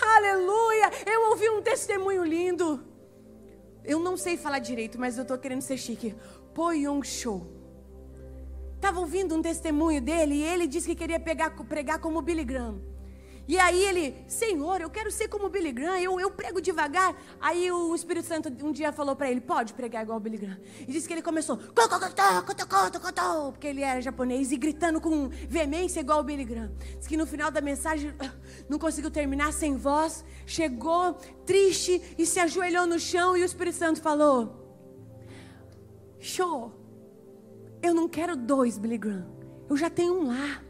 [0.02, 0.90] Aleluia!
[1.06, 2.84] Eu ouvi um testemunho lindo.
[3.84, 6.14] Eu não sei falar direito, mas eu estou querendo ser chique.
[6.54, 7.46] Poyong Show.
[8.76, 12.91] Estava ouvindo um testemunho dele e ele disse que queria pegar, pregar como Billy Graham.
[13.48, 17.14] E aí ele, Senhor, eu quero ser como Billy Graham, eu, eu prego devagar.
[17.40, 20.58] Aí o Espírito Santo um dia falou para ele, pode pregar igual o Billy Graham.
[20.80, 21.58] E disse que ele começou,
[23.52, 26.72] porque ele era japonês, e gritando com veemência igual o Billy Graham.
[26.98, 28.14] Diz que no final da mensagem
[28.68, 33.76] não conseguiu terminar sem voz, chegou triste e se ajoelhou no chão e o Espírito
[33.76, 34.86] Santo falou,
[36.20, 36.72] show,
[37.82, 39.26] eu não quero dois Billy Graham,
[39.68, 40.62] eu já tenho um lá.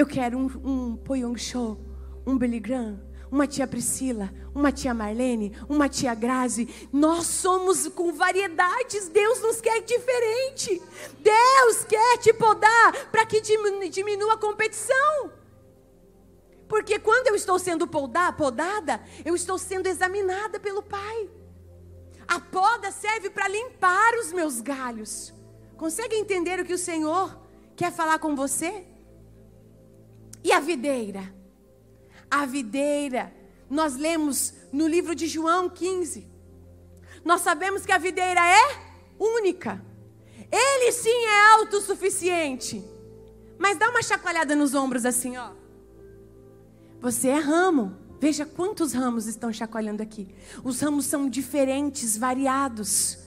[0.00, 1.78] Eu quero um, um Poyong Show,
[2.26, 2.98] um Billy Graham,
[3.30, 6.88] uma tia Priscila, uma tia Marlene, uma tia Grazi.
[6.90, 9.10] Nós somos com variedades.
[9.10, 10.80] Deus nos quer diferente.
[11.18, 15.32] Deus quer te podar para que diminua a competição.
[16.66, 21.28] Porque quando eu estou sendo podada, eu estou sendo examinada pelo Pai.
[22.26, 25.34] A poda serve para limpar os meus galhos.
[25.76, 27.38] Consegue entender o que o Senhor
[27.76, 28.86] quer falar com você?
[30.42, 31.34] E a videira?
[32.30, 33.32] A videira,
[33.68, 36.26] nós lemos no livro de João 15.
[37.24, 39.84] Nós sabemos que a videira é única.
[40.50, 42.84] Ele sim é autossuficiente.
[43.58, 45.50] Mas dá uma chacoalhada nos ombros assim, ó.
[47.00, 47.96] Você é ramo.
[48.20, 50.34] Veja quantos ramos estão chacoalhando aqui.
[50.62, 53.18] Os ramos são diferentes, variados.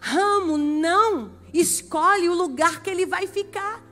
[0.00, 3.85] Ramo não escolhe o lugar que ele vai ficar.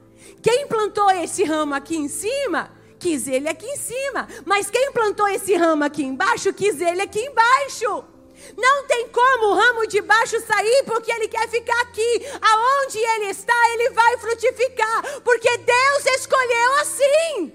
[0.44, 4.28] Quem plantou esse ramo aqui em cima, quis ele aqui em cima.
[4.44, 8.04] Mas quem plantou esse ramo aqui embaixo, quis ele aqui embaixo.
[8.54, 12.26] Não tem como o ramo de baixo sair porque ele quer ficar aqui.
[12.42, 15.22] Aonde ele está, ele vai frutificar.
[15.22, 17.52] Porque Deus escolheu assim.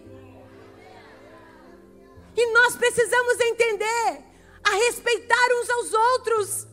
[2.35, 4.17] E nós precisamos entender
[4.63, 6.67] a respeitar uns aos outros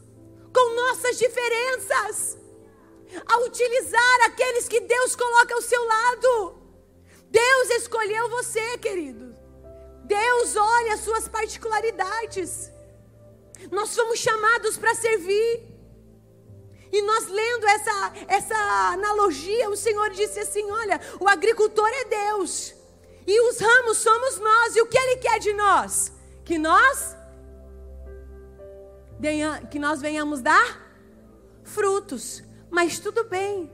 [0.51, 2.46] com nossas diferenças
[3.27, 6.63] a utilizar aqueles que Deus coloca ao seu lado.
[7.31, 9.37] Deus escolheu você, querido.
[10.05, 12.71] Deus olha as suas particularidades.
[13.71, 15.77] Nós fomos chamados para servir.
[16.93, 18.57] E nós lendo essa, essa
[18.93, 22.75] analogia, o Senhor disse assim: Olha, o agricultor é Deus,
[23.27, 26.13] e os ramos somos nós, e o que Ele quer de nós?
[26.45, 27.17] Que nós,
[29.71, 30.87] que nós venhamos dar
[31.65, 33.71] frutos, mas tudo bem.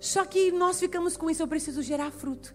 [0.00, 2.54] Só que nós ficamos com isso, eu preciso gerar fruto.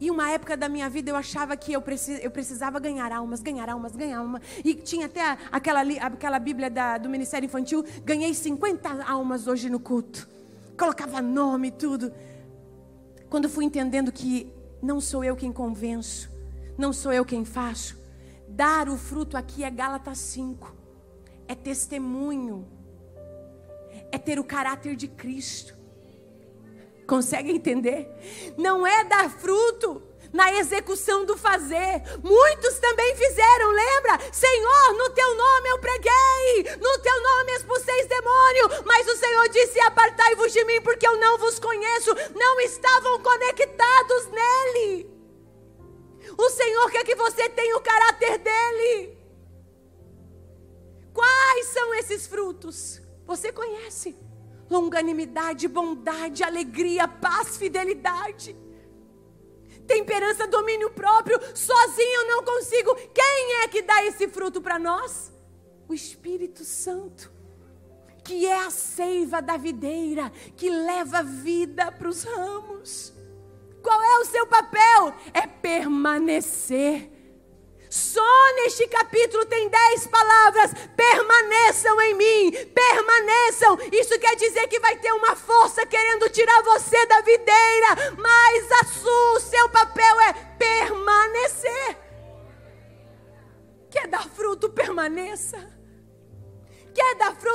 [0.00, 3.42] E uma época da minha vida eu achava que eu, precis, eu precisava ganhar almas,
[3.42, 4.40] ganhar almas, ganhar almas.
[4.64, 9.78] E tinha até aquela, aquela Bíblia da, do Ministério Infantil, ganhei 50 almas hoje no
[9.78, 10.26] culto.
[10.78, 12.10] Colocava nome e tudo.
[13.28, 14.50] Quando fui entendendo que
[14.82, 16.30] não sou eu quem convenço,
[16.78, 17.98] não sou eu quem faço.
[18.48, 20.74] Dar o fruto aqui é Gálatas 5.
[21.46, 22.66] É testemunho.
[24.12, 25.74] É ter o caráter de Cristo.
[27.06, 28.08] Consegue entender?
[28.56, 32.02] Não é dar fruto na execução do fazer.
[32.22, 34.32] Muitos também fizeram, lembra?
[34.32, 39.80] Senhor, no teu nome eu preguei, no teu nome expulsei demônio, mas o Senhor disse:
[39.80, 42.14] Apartai-vos de mim, porque eu não vos conheço.
[42.34, 45.10] Não estavam conectados nele.
[46.36, 49.18] O Senhor quer que você tenha o caráter dele.
[51.12, 53.00] Quais são esses frutos?
[53.30, 54.16] Você conhece
[54.68, 58.56] longanimidade, bondade, alegria, paz, fidelidade.
[59.86, 62.92] Temperança, domínio próprio, sozinho eu não consigo.
[63.14, 65.32] Quem é que dá esse fruto para nós?
[65.88, 67.30] O Espírito Santo,
[68.24, 73.12] que é a seiva da videira, que leva vida para os ramos.
[73.80, 75.14] Qual é o seu papel?
[75.32, 77.08] É permanecer
[77.90, 80.70] só neste capítulo tem dez palavras.
[80.96, 83.76] Permaneçam em mim, permaneçam.
[83.90, 88.84] Isso quer dizer que vai ter uma força querendo tirar você da videira, mas a
[88.84, 91.98] sua, seu papel é permanecer.
[93.90, 95.58] Quer dar fruto, permaneça.
[96.94, 97.49] Quer dar fruto,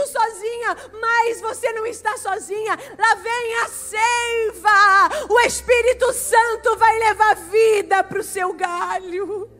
[0.00, 2.78] sozinha, mas você não está sozinha.
[2.98, 5.28] Lá vem a seiva.
[5.30, 9.50] O Espírito Santo vai levar vida para o seu galho.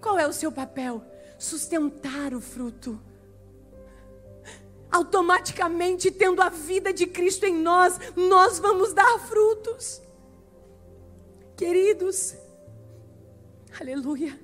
[0.00, 1.02] Qual é o seu papel?
[1.38, 3.00] Sustentar o fruto.
[4.90, 10.00] Automaticamente, tendo a vida de Cristo em nós, nós vamos dar frutos.
[11.56, 12.34] Queridos,
[13.78, 14.38] aleluia.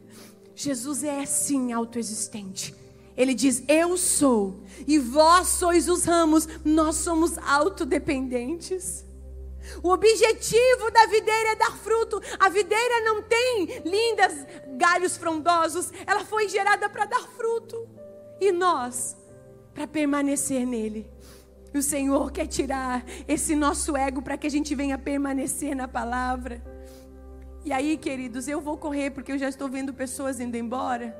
[0.54, 2.83] Jesus é sim autoexistente.
[3.16, 9.05] Ele diz: Eu sou, e vós sois os ramos, nós somos autodependentes.
[9.83, 12.20] O objetivo da videira é dar fruto.
[12.38, 14.46] A videira não tem lindas
[14.77, 17.88] galhos frondosos, ela foi gerada para dar fruto.
[18.40, 19.16] E nós,
[19.72, 21.11] para permanecer nele.
[21.72, 25.88] E o Senhor quer tirar esse nosso ego para que a gente venha permanecer na
[25.88, 26.62] palavra.
[27.64, 31.16] E aí, queridos, eu vou correr porque eu já estou vendo pessoas indo embora.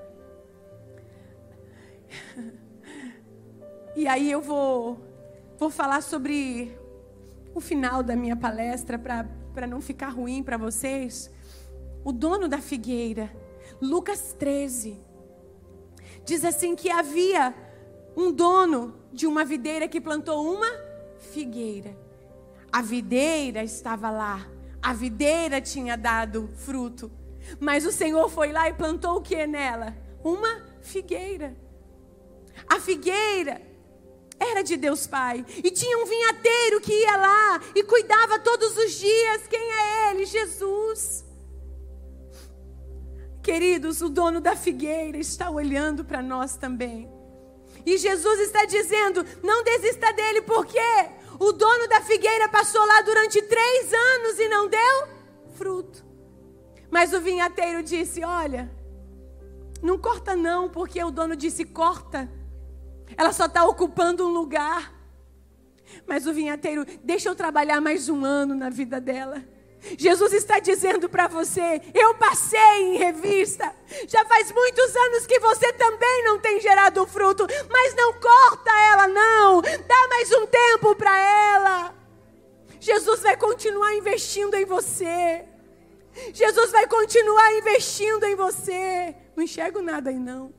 [3.97, 4.99] E aí eu vou,
[5.57, 6.77] vou falar sobre
[7.55, 11.31] o final da minha palestra, para não ficar ruim para vocês.
[12.05, 13.31] O dono da figueira,
[13.81, 15.01] Lucas 13,
[16.25, 17.55] diz assim: que havia
[18.17, 20.71] um dono de uma videira que plantou uma
[21.19, 21.97] figueira.
[22.73, 24.45] A videira estava lá,
[24.83, 27.12] a videira tinha dado fruto,
[27.61, 29.97] mas o Senhor foi lá e plantou o que nela?
[30.25, 31.57] Uma figueira.
[32.69, 33.61] A figueira
[34.38, 35.45] era de Deus Pai.
[35.62, 39.47] E tinha um vinhateiro que ia lá e cuidava todos os dias.
[39.49, 40.25] Quem é ele?
[40.27, 41.25] Jesus.
[43.43, 47.11] Queridos, o dono da figueira está olhando para nós também.
[47.85, 50.79] E Jesus está dizendo: não desista dele, porque
[51.38, 55.09] o dono da figueira passou lá durante três anos e não deu
[55.57, 56.05] fruto.
[56.90, 58.71] Mas o vinhateiro disse: olha,
[59.83, 62.31] não corta não, porque o dono disse: corta.
[63.17, 64.93] Ela só está ocupando um lugar.
[66.07, 69.43] Mas o vinhateiro, deixa eu trabalhar mais um ano na vida dela.
[69.99, 73.71] Jesus está dizendo para você: eu passei em revista.
[74.09, 79.09] Já faz muitos anos que você também não tem gerado fruto, mas não corta ela,
[79.09, 79.61] não.
[79.61, 81.94] Dá mais um tempo para ela.
[82.81, 85.44] Jesus vai continuar investindo em você.
[86.33, 89.15] Jesus vai continuar investindo em você.
[89.37, 90.52] Não enxergo nada aí, não.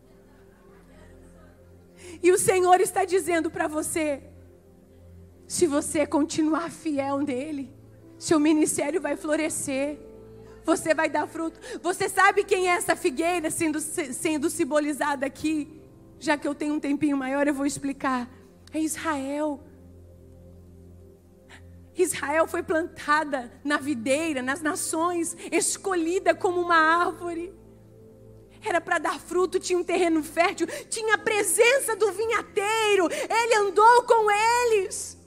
[2.21, 4.23] E o Senhor está dizendo para você:
[5.47, 7.73] se você continuar fiel nele,
[8.17, 9.99] seu ministério vai florescer.
[10.63, 11.59] Você vai dar fruto.
[11.81, 15.79] Você sabe quem é essa figueira sendo, sendo simbolizada aqui?
[16.19, 18.27] Já que eu tenho um tempinho maior, eu vou explicar.
[18.73, 19.63] É Israel.
[21.95, 27.53] Israel foi plantada na videira, nas nações, escolhida como uma árvore
[28.67, 34.03] era para dar fruto, tinha um terreno fértil, tinha a presença do vinhateiro, ele andou
[34.03, 35.17] com eles.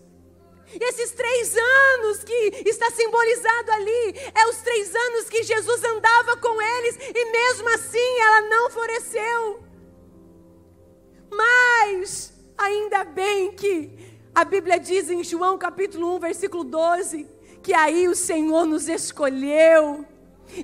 [0.75, 6.37] E esses três anos que está simbolizado ali, é os três anos que Jesus andava
[6.37, 9.63] com eles, e mesmo assim ela não floresceu.
[11.31, 17.27] Mas, ainda bem que a Bíblia diz em João capítulo 1, versículo 12,
[17.63, 20.07] que aí o Senhor nos escolheu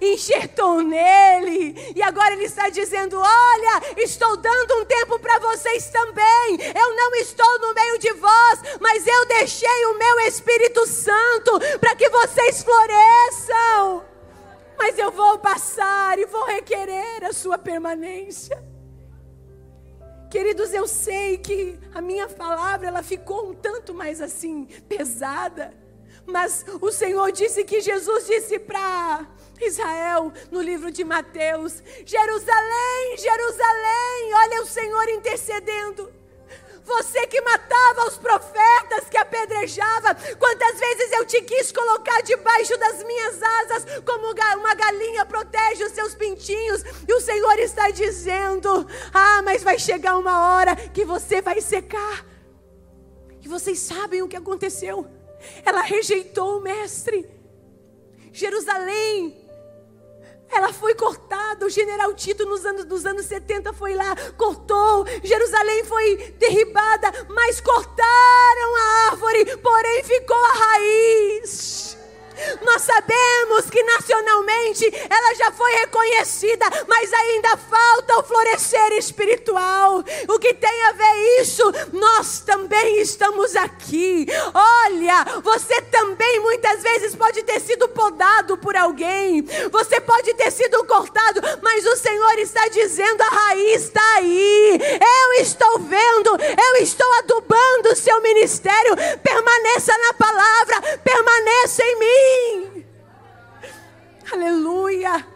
[0.00, 6.58] enxertou nele, e agora ele está dizendo: Olha, estou dando um tempo para vocês também.
[6.74, 11.94] Eu não estou no meio de vós, mas eu deixei o meu Espírito Santo para
[11.96, 14.04] que vocês floresçam.
[14.76, 18.62] Mas eu vou passar e vou requerer a sua permanência.
[20.34, 25.72] Queridos, eu sei que a minha palavra ela ficou um tanto mais assim pesada,
[26.26, 29.28] mas o Senhor disse que Jesus disse para
[29.60, 36.12] Israel, no livro de Mateus: Jerusalém, Jerusalém, olha o Senhor intercedendo.
[36.84, 43.02] Você que matava os profetas, que apedrejava, quantas vezes eu te quis colocar debaixo das
[43.02, 49.40] minhas asas, como uma galinha protege os seus pintinhos, e o Senhor está dizendo: Ah,
[49.42, 52.26] mas vai chegar uma hora que você vai secar.
[53.42, 55.06] E vocês sabem o que aconteceu?
[55.64, 57.30] Ela rejeitou o Mestre.
[58.32, 59.43] Jerusalém
[60.50, 61.66] ela foi cortada.
[61.66, 65.04] O general Tito, nos anos, nos anos 70, foi lá, cortou.
[65.22, 72.03] Jerusalém foi derribada, mas cortaram a árvore, porém ficou a raiz.
[72.62, 80.02] Nós sabemos que nacionalmente ela já foi reconhecida, mas ainda falta o florescer espiritual.
[80.28, 81.62] O que tem a ver isso?
[81.92, 84.26] Nós também estamos aqui.
[84.52, 90.84] Olha, você também muitas vezes pode ter sido podado por alguém, você pode ter sido
[90.84, 94.80] cortado, mas o Senhor está dizendo: a raiz está aí.
[95.00, 98.96] Eu estou vendo, eu estou adubando o seu ministério.
[99.22, 102.23] Permaneça na palavra, permaneça em mim
[104.32, 105.26] Aleluia.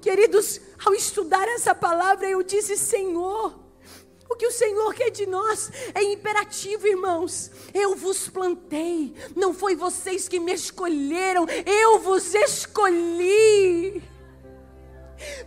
[0.00, 3.58] Queridos, ao estudar essa palavra, eu disse: Senhor,
[4.28, 7.50] o que o Senhor quer de nós é imperativo, irmãos.
[7.72, 14.02] Eu vos plantei, não foi vocês que me escolheram, eu vos escolhi.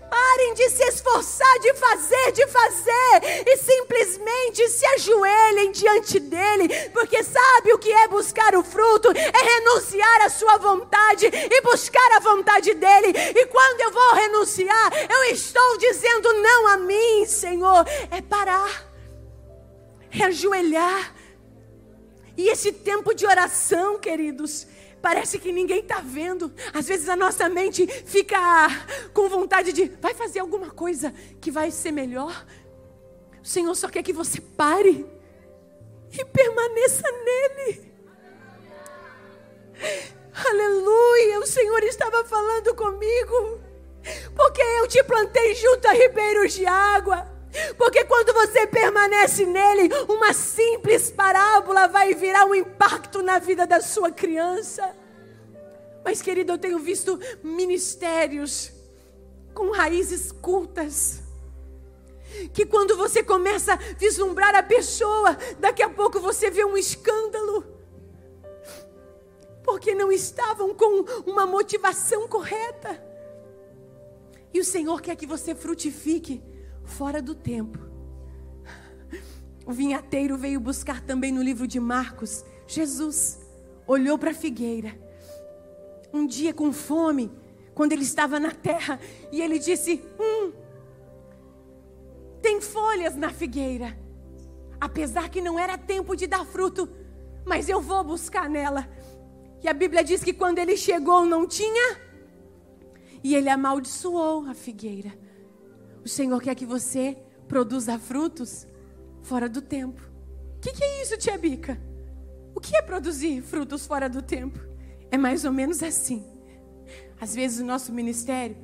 [0.10, 7.24] Parem de se esforçar, de fazer, de fazer, e simplesmente se ajoelhem diante dele, porque
[7.24, 9.10] sabe o que é buscar o fruto?
[9.12, 13.14] É renunciar à sua vontade e buscar a vontade dele.
[13.36, 18.88] E quando eu vou renunciar, eu estou dizendo não a mim, Senhor, é parar,
[20.12, 21.16] é ajoelhar.
[22.38, 24.68] E esse tempo de oração, queridos,
[25.08, 26.52] Parece que ninguém está vendo.
[26.74, 28.38] Às vezes a nossa mente fica
[29.14, 32.46] com vontade de, vai fazer alguma coisa que vai ser melhor.
[33.42, 35.06] O Senhor só quer que você pare
[36.12, 37.90] e permaneça nele.
[40.46, 43.62] Aleluia, o Senhor estava falando comigo,
[44.36, 47.37] porque eu te plantei junto a ribeiros de água.
[47.78, 53.82] Porque quando você permanece nele, uma simples parábola vai virar um impacto na vida da
[53.82, 54.96] sua criança.
[56.04, 58.72] Mas, querido, eu tenho visto ministérios
[59.54, 61.22] com raízes cultas.
[62.54, 67.66] Que quando você começa a vislumbrar a pessoa, daqui a pouco você vê um escândalo.
[69.64, 73.04] Porque não estavam com uma motivação correta.
[74.54, 76.42] E o Senhor quer que você frutifique
[76.88, 77.78] fora do tempo.
[79.66, 82.44] O vinhateiro veio buscar também no livro de Marcos.
[82.66, 83.40] Jesus
[83.86, 84.98] olhou para a figueira.
[86.14, 87.30] Um dia com fome,
[87.76, 88.98] quando ele estava na terra,
[89.30, 90.54] e ele disse: Hum,
[92.42, 93.98] tem folhas na figueira.
[94.80, 96.88] Apesar que não era tempo de dar fruto,
[97.46, 98.88] mas eu vou buscar nela.
[99.62, 102.00] E a Bíblia diz que quando ele chegou não tinha,
[103.22, 105.27] e ele amaldiçoou a figueira.
[106.08, 107.18] O Senhor quer que você
[107.50, 108.66] produza frutos
[109.24, 110.02] fora do tempo.
[110.56, 111.78] O que, que, é isso, tia Bica?
[112.56, 114.58] O que é produzir frutos fora do tempo?
[115.12, 116.26] É mais ou menos assim.
[117.20, 118.56] Às vezes o nosso ministério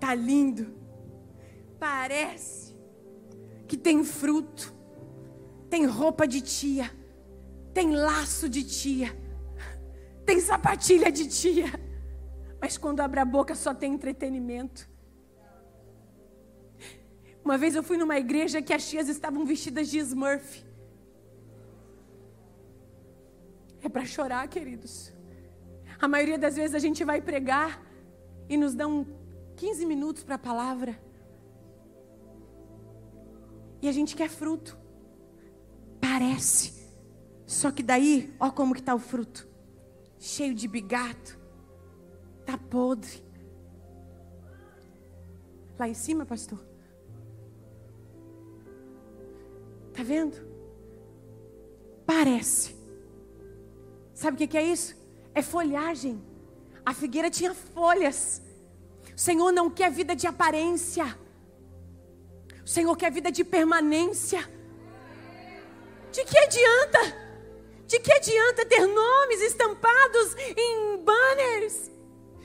[0.00, 0.74] tá lindo,
[1.78, 2.76] parece
[3.68, 4.74] que tem fruto,
[5.70, 6.90] tem roupa de tia,
[7.72, 9.16] tem laço de tia,
[10.26, 11.72] tem sapatilha de tia,
[12.60, 14.90] mas quando abre a boca só tem entretenimento.
[17.44, 20.64] Uma vez eu fui numa igreja que as tias estavam vestidas de Smurf.
[23.82, 25.12] É para chorar, queridos.
[26.00, 27.82] A maioria das vezes a gente vai pregar
[28.48, 29.06] e nos dão
[29.56, 31.00] 15 minutos para a palavra.
[33.80, 34.78] E a gente quer fruto.
[36.00, 36.88] Parece.
[37.44, 39.48] Só que daí, ó como que está o fruto.
[40.18, 41.38] Cheio de bigato.
[42.40, 43.24] Está podre.
[45.76, 46.71] Lá em cima, pastor.
[49.94, 50.36] Tá vendo?
[52.06, 52.74] Parece.
[54.14, 54.96] Sabe o que é isso?
[55.34, 56.22] É folhagem.
[56.84, 58.42] A figueira tinha folhas.
[59.16, 61.18] O Senhor não quer vida de aparência.
[62.64, 64.48] O Senhor quer vida de permanência.
[66.10, 67.22] De que adianta?
[67.86, 71.90] De que adianta ter nomes estampados em banners?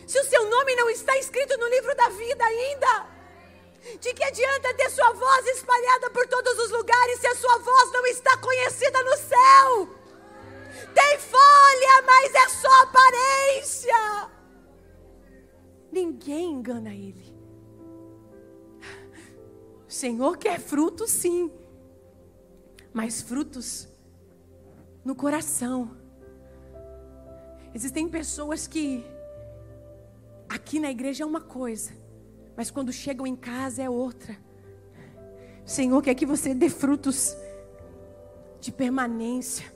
[0.05, 3.16] Se o seu nome não está escrito no livro da vida ainda?
[3.99, 7.91] De que adianta ter sua voz espalhada por todos os lugares se a sua voz
[7.91, 9.95] não está conhecida no céu?
[10.93, 14.29] Tem folha, mas é só aparência.
[15.91, 17.35] Ninguém engana ele.
[19.87, 21.51] O Senhor quer frutos, sim,
[22.93, 23.87] mas frutos
[25.03, 25.97] no coração.
[27.73, 29.05] Existem pessoas que
[30.49, 31.93] aqui na igreja é uma coisa,
[32.57, 34.35] mas quando chegam em casa é outra.
[35.63, 37.37] O Senhor quer que você dê frutos
[38.59, 39.71] de permanência.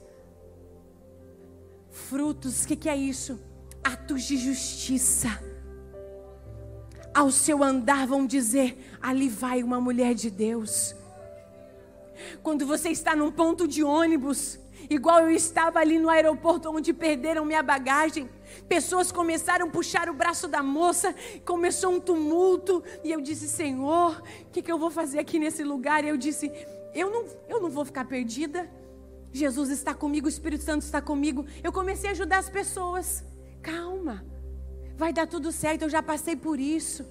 [1.90, 3.38] Frutos, o que, que é isso?
[3.84, 5.28] Atos de justiça.
[7.14, 10.96] Ao seu andar vão dizer: ali vai uma mulher de Deus.
[12.42, 14.58] Quando você está num ponto de ônibus,
[14.90, 18.28] igual eu estava ali no aeroporto onde perderam minha bagagem.
[18.68, 24.22] Pessoas começaram a puxar o braço da moça, começou um tumulto, e eu disse: Senhor,
[24.42, 26.04] o que, que eu vou fazer aqui nesse lugar?
[26.04, 26.50] E eu disse:
[26.94, 28.70] eu não, eu não vou ficar perdida.
[29.32, 31.46] Jesus está comigo, o Espírito Santo está comigo.
[31.62, 33.24] Eu comecei a ajudar as pessoas.
[33.62, 34.24] Calma,
[34.96, 37.06] vai dar tudo certo, eu já passei por isso.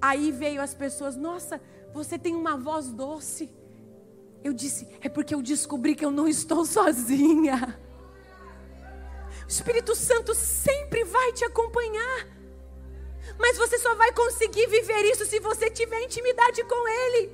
[0.00, 1.60] Aí veio as pessoas: Nossa,
[1.92, 3.48] você tem uma voz doce.
[4.42, 7.78] Eu disse: é porque eu descobri que eu não estou sozinha.
[9.46, 12.28] O Espírito Santo sempre vai te acompanhar.
[13.38, 17.30] Mas você só vai conseguir viver isso se você tiver intimidade com Ele.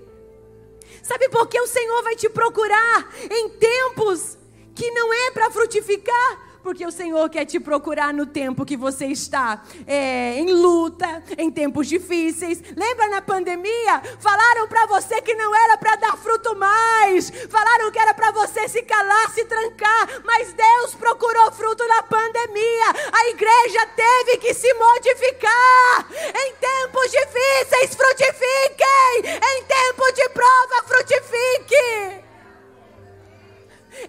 [1.03, 4.37] Sabe por que o Senhor vai te procurar em tempos
[4.75, 6.52] que não é para frutificar?
[6.63, 11.51] Porque o Senhor quer te procurar no tempo que você está é, em luta, em
[11.51, 12.63] tempos difíceis.
[12.77, 14.01] Lembra na pandemia?
[14.21, 18.69] Falaram para você que não era para dar fruto mais, falaram que era para você
[18.69, 22.87] se calar, se trancar, mas Deus procurou fruto na pandemia.
[23.13, 26.07] A igreja teve que se modificar.
[26.13, 28.93] Em tempos difíceis, frutifiquem.
[29.25, 32.23] Em tempo de prova, frutifique.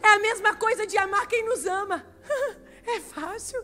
[0.01, 2.12] É a mesma coisa de amar quem nos ama.
[2.85, 3.63] É fácil.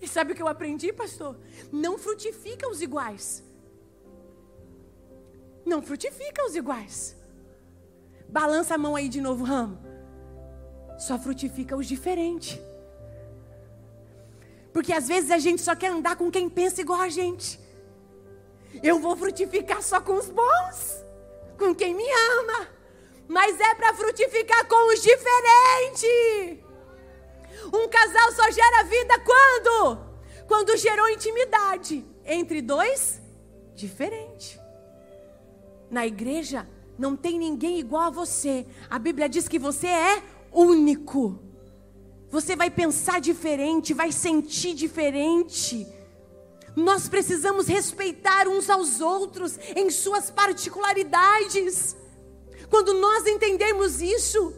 [0.00, 1.38] E sabe o que eu aprendi, pastor?
[1.70, 3.44] Não frutifica os iguais.
[5.66, 7.14] Não frutifica os iguais.
[8.28, 9.78] Balança a mão aí de novo, ramo.
[10.98, 12.58] Só frutifica os diferentes.
[14.72, 17.60] Porque às vezes a gente só quer andar com quem pensa igual a gente.
[18.82, 21.04] Eu vou frutificar só com os bons,
[21.58, 22.04] com quem me
[22.38, 22.68] ama.
[23.28, 26.69] Mas é para frutificar com os diferentes.
[27.66, 29.98] Um casal só gera vida quando?
[30.46, 33.20] Quando gerou intimidade entre dois
[33.74, 34.58] diferentes.
[35.90, 38.66] Na igreja não tem ninguém igual a você.
[38.88, 41.40] A Bíblia diz que você é único.
[42.30, 45.86] Você vai pensar diferente, vai sentir diferente.
[46.76, 51.96] Nós precisamos respeitar uns aos outros em suas particularidades.
[52.68, 54.54] Quando nós entendemos isso,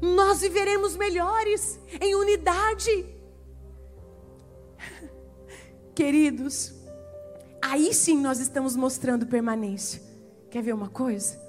[0.00, 3.06] nós viveremos melhores, em unidade.
[5.94, 6.74] Queridos,
[7.62, 10.02] aí sim nós estamos mostrando permanência.
[10.50, 11.40] Quer ver uma coisa?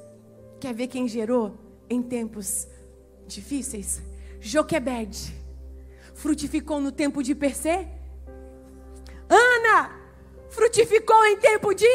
[0.60, 1.58] Quer ver quem gerou
[1.90, 2.68] em tempos
[3.28, 4.02] difíceis?
[4.40, 5.36] Joquebed
[6.14, 7.88] frutificou no tempo de Persê?
[9.30, 10.00] Ana
[10.50, 11.88] frutificou em tempo de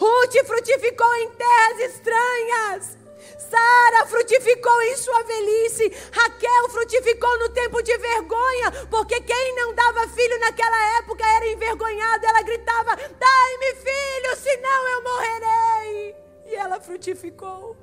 [0.00, 2.99] Ruth frutificou em terras estranhas.
[3.40, 5.92] Sara frutificou em sua velhice.
[6.12, 8.86] Raquel frutificou no tempo de vergonha.
[8.90, 12.26] Porque quem não dava filho naquela época era envergonhado.
[12.26, 16.16] Ela gritava: Dai-me filho, senão eu morrerei.
[16.46, 17.76] E ela frutificou.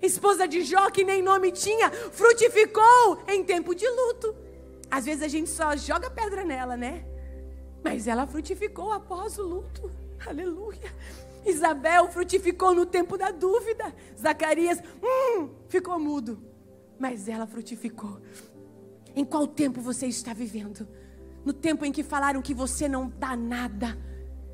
[0.00, 4.36] Esposa de Jó, que nem nome tinha, frutificou em tempo de luto.
[4.90, 7.04] Às vezes a gente só joga pedra nela, né?
[7.82, 9.90] Mas ela frutificou após o luto.
[10.26, 10.92] Aleluia.
[11.44, 13.94] Isabel frutificou no tempo da dúvida.
[14.18, 16.42] Zacarias, hum, ficou mudo.
[16.98, 18.20] Mas ela frutificou.
[19.14, 20.88] Em qual tempo você está vivendo?
[21.44, 23.98] No tempo em que falaram que você não dá nada.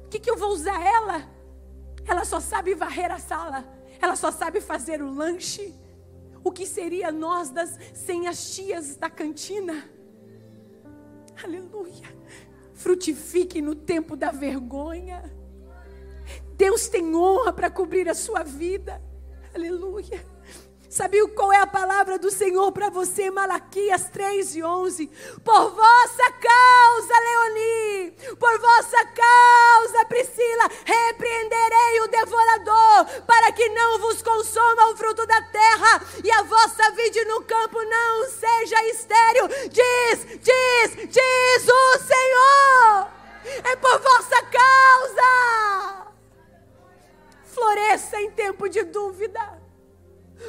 [0.04, 1.28] O que, que eu vou usar ela?
[2.06, 3.64] Ela só sabe varrer a sala.
[4.00, 5.74] Ela só sabe fazer o lanche.
[6.42, 9.84] O que seria nós das, sem as tias da cantina?
[11.42, 12.08] Aleluia.
[12.74, 15.22] Frutifique no tempo da vergonha.
[16.60, 19.00] Deus tem honra para cobrir a sua vida.
[19.54, 20.22] Aleluia.
[20.90, 25.06] Sabe qual é a palavra do Senhor para você, Malaquias 3 e 11?
[25.42, 34.20] Por vossa causa, Leoni, por vossa causa, Priscila, repreenderei o devorador, para que não vos
[34.20, 39.48] consuma o fruto da terra e a vossa vide no campo não seja estéril.
[39.70, 43.08] Diz, diz, diz o Senhor,
[43.64, 46.09] é por vossa causa.
[47.52, 49.60] Floresça em tempo de dúvida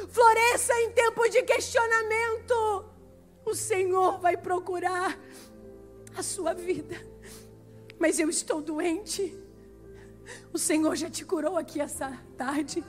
[0.08, 2.84] floresça em tempo de questionamento,
[3.44, 5.18] o Senhor vai procurar
[6.16, 6.96] a sua vida.
[7.98, 9.36] Mas eu estou doente.
[10.52, 12.82] O Senhor já te curou aqui essa tarde.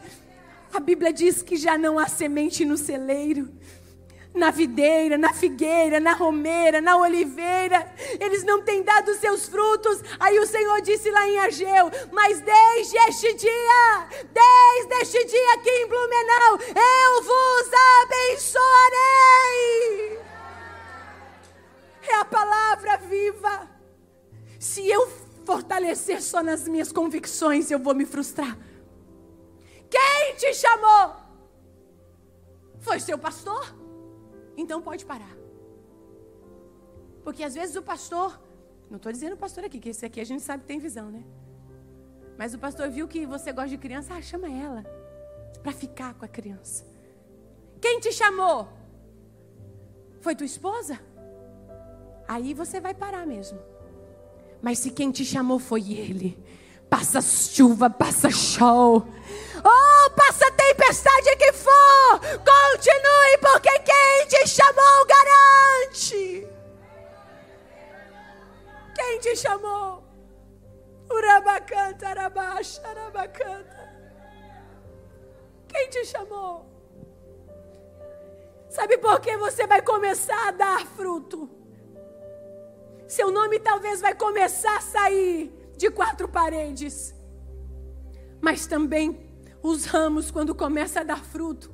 [0.74, 3.52] A Bíblia diz que já não há semente no celeiro
[4.34, 7.94] na videira, na figueira, na romeira, na oliveira.
[8.20, 10.02] Eles não têm dado seus frutos.
[10.20, 15.70] Aí o Senhor disse lá em Ageu: Mas desde este dia, desde este dia aqui
[15.70, 17.70] em Blumenau, eu vos
[18.02, 20.20] abençoarei.
[22.08, 23.70] É a palavra viva.
[24.60, 25.08] Se eu
[25.46, 28.58] fortalecer só nas minhas convicções, eu vou me frustrar.
[29.90, 31.16] Quem te chamou?
[32.80, 33.83] Foi seu pastor?
[34.56, 35.36] Então pode parar.
[37.24, 38.40] Porque às vezes o pastor,
[38.90, 41.10] não estou dizendo o pastor aqui, que esse aqui a gente sabe que tem visão,
[41.10, 41.24] né?
[42.38, 44.84] Mas o pastor viu que você gosta de criança, ah, chama ela
[45.62, 46.86] para ficar com a criança.
[47.80, 48.68] Quem te chamou?
[50.20, 51.00] Foi tua esposa?
[52.28, 53.60] Aí você vai parar mesmo.
[54.62, 56.38] Mas se quem te chamou foi ele,
[56.94, 59.08] passa chuva, passa sol.
[59.66, 66.48] Oh, passa tempestade que for, continue, porque quem te chamou garante.
[68.94, 70.04] Quem te chamou?
[71.10, 73.92] Urabacanta, arabaxa, arabacanta.
[75.70, 76.64] Quem te chamou?
[78.70, 81.50] Sabe por que você vai começar a dar fruto?
[83.08, 87.14] Seu nome talvez vai começar a sair de quatro paredes.
[88.42, 89.20] Mas também
[89.62, 91.72] os ramos, quando começa a dar fruto,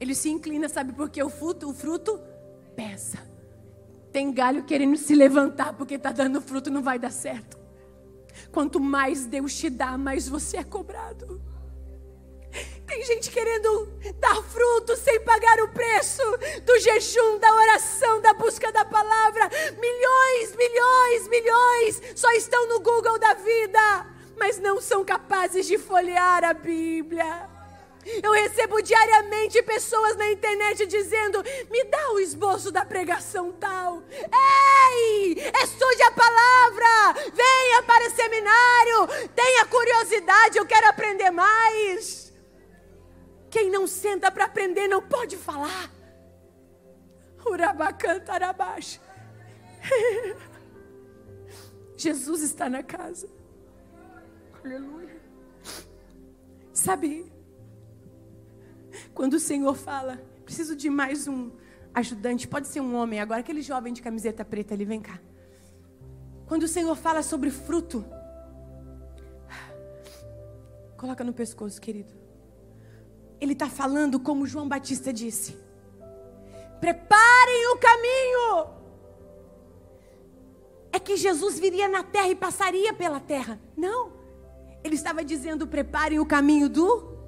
[0.00, 1.22] ele se inclina, sabe por quê?
[1.22, 2.20] O fruto, o fruto
[2.74, 3.18] pesa.
[4.12, 7.58] Tem galho querendo se levantar porque está dando fruto, não vai dar certo.
[8.52, 11.40] Quanto mais Deus te dá, mais você é cobrado.
[12.86, 13.86] Tem gente querendo
[14.18, 16.22] dar fruto sem pagar o preço
[16.64, 19.48] do jejum, da oração, da busca da palavra.
[19.78, 26.44] Milhões, milhões, milhões só estão no Google da vida mas não são capazes de folhear
[26.44, 27.48] a Bíblia.
[28.22, 34.02] Eu recebo diariamente pessoas na internet dizendo: me dá o esboço da pregação tal.
[34.10, 35.32] Ei,
[35.62, 42.27] estude a palavra, venha para o seminário, tenha curiosidade, eu quero aprender mais.
[43.58, 45.90] Quem não senta para aprender não pode falar.
[47.44, 49.00] Urabacantarabaixo.
[51.96, 53.28] Jesus está na casa.
[54.64, 55.20] Aleluia.
[56.72, 57.32] Sabe,
[59.12, 61.50] quando o Senhor fala, preciso de mais um
[61.92, 65.18] ajudante, pode ser um homem agora, aquele jovem de camiseta preta ali, vem cá.
[66.46, 68.04] Quando o Senhor fala sobre fruto,
[70.96, 72.17] coloca no pescoço, querido.
[73.40, 75.56] Ele está falando como João Batista disse:
[76.80, 78.78] preparem o caminho.
[80.92, 83.60] É que Jesus viria na terra e passaria pela terra.
[83.76, 84.12] Não.
[84.82, 87.18] Ele estava dizendo: preparem o caminho do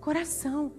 [0.00, 0.72] coração.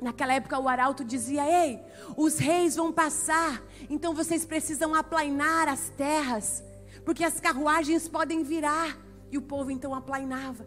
[0.00, 1.80] Naquela época o arauto dizia: Ei,
[2.16, 6.62] os reis vão passar, então vocês precisam aplainar as terras,
[7.04, 8.98] porque as carruagens podem virar.
[9.30, 10.66] E o povo então aplainava.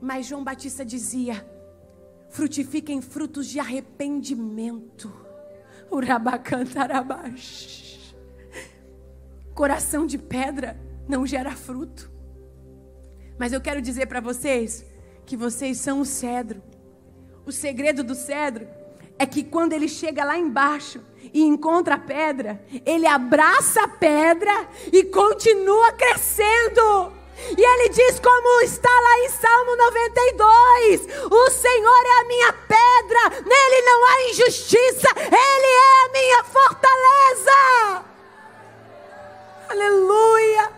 [0.00, 1.46] Mas João Batista dizia:
[2.32, 5.12] frutifiquem frutos de arrependimento.
[5.90, 8.14] Urabacantarabash.
[9.54, 12.10] Coração de pedra não gera fruto.
[13.38, 14.86] Mas eu quero dizer para vocês
[15.26, 16.62] que vocês são o cedro.
[17.44, 18.66] O segredo do cedro
[19.18, 21.02] é que quando ele chega lá embaixo
[21.34, 27.12] e encontra a pedra, ele abraça a pedra e continua crescendo.
[27.56, 33.40] E ele diz, como está lá em Salmo 92: O Senhor é a minha pedra,
[33.44, 38.04] nele não há injustiça, ele é a minha fortaleza.
[39.68, 40.72] Aleluia.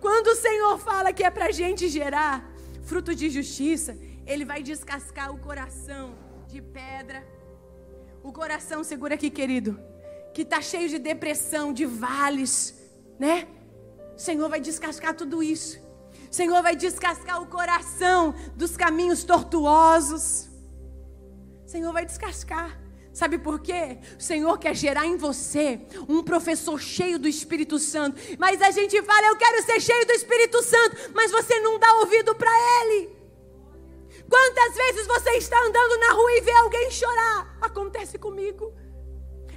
[0.00, 2.44] Quando o Senhor fala que é para a gente gerar
[2.84, 3.96] fruto de justiça,
[4.26, 6.14] Ele vai descascar o coração
[6.46, 7.26] de pedra.
[8.22, 9.80] O coração, segura aqui, querido,
[10.34, 12.74] que está cheio de depressão, de vales,
[13.18, 13.48] né?
[14.16, 15.78] Senhor vai descascar tudo isso.
[16.30, 20.48] Senhor vai descascar o coração dos caminhos tortuosos.
[21.64, 22.80] Senhor vai descascar.
[23.12, 23.98] Sabe por quê?
[24.18, 28.20] O Senhor quer gerar em você um professor cheio do Espírito Santo.
[28.38, 31.94] Mas a gente fala, eu quero ser cheio do Espírito Santo, mas você não dá
[32.00, 32.50] ouvido para
[32.80, 33.16] ele.
[34.28, 37.56] Quantas vezes você está andando na rua e vê alguém chorar?
[37.60, 38.74] Acontece comigo.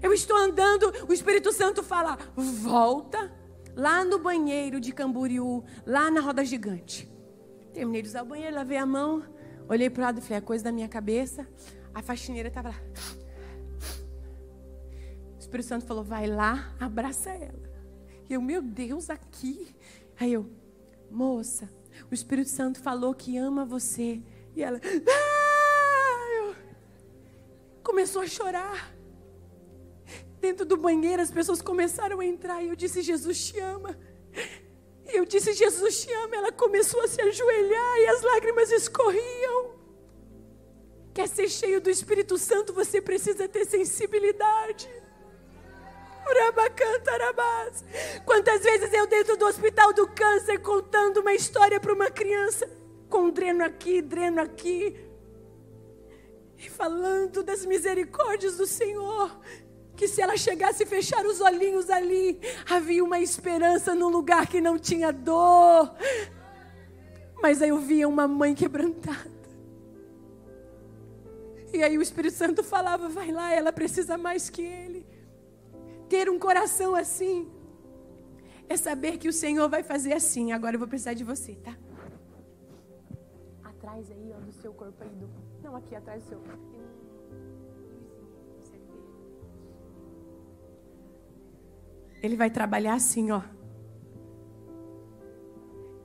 [0.03, 3.31] Eu estou andando, o Espírito Santo fala: volta
[3.77, 7.07] lá no banheiro de Camboriú, lá na roda gigante.
[7.71, 9.23] Terminei de usar o banheiro, lavei a mão,
[9.69, 11.47] olhei para o lado e falei: é coisa da minha cabeça.
[11.93, 12.81] A faxineira estava lá.
[15.37, 17.67] Espírito Santo falou: vai lá, abraça ela.
[18.27, 19.75] E eu, meu Deus, aqui.
[20.19, 20.49] Aí eu,
[21.11, 21.69] moça,
[22.09, 24.23] o Espírito Santo falou que ama você.
[24.55, 26.35] E ela, ah!
[26.35, 26.55] eu,
[27.83, 28.96] começou a chorar.
[30.39, 32.61] Dentro do banheiro, as pessoas começaram a entrar.
[32.63, 33.97] E eu disse: Jesus te ama.
[35.05, 36.35] E eu disse: Jesus te ama.
[36.35, 39.77] Ela começou a se ajoelhar e as lágrimas escorriam.
[41.13, 44.87] Quer ser cheio do Espírito Santo, você precisa ter sensibilidade.
[48.25, 52.69] Quantas vezes eu dentro do hospital do câncer contando uma história para uma criança
[53.09, 54.95] com um dreno aqui, dreno aqui,
[56.57, 59.39] e falando das misericórdias do Senhor,
[59.97, 62.39] que se ela chegasse a fechar os olhinhos ali,
[62.69, 65.91] havia uma esperança num lugar que não tinha dor.
[67.41, 69.37] Mas aí eu via uma mãe quebrantada.
[71.73, 75.05] E aí o Espírito Santo falava: vai lá, ela precisa mais que ele.
[76.07, 77.51] Ter um coração assim
[78.69, 80.51] é saber que o Senhor vai fazer assim.
[80.51, 81.75] Agora eu vou precisar de você, tá?
[83.63, 85.09] Atrás aí, ó, do seu corpo aí.
[85.09, 85.27] Do...
[85.63, 86.39] Não, aqui atrás do seu.
[92.21, 93.41] Ele vai trabalhar assim, ó.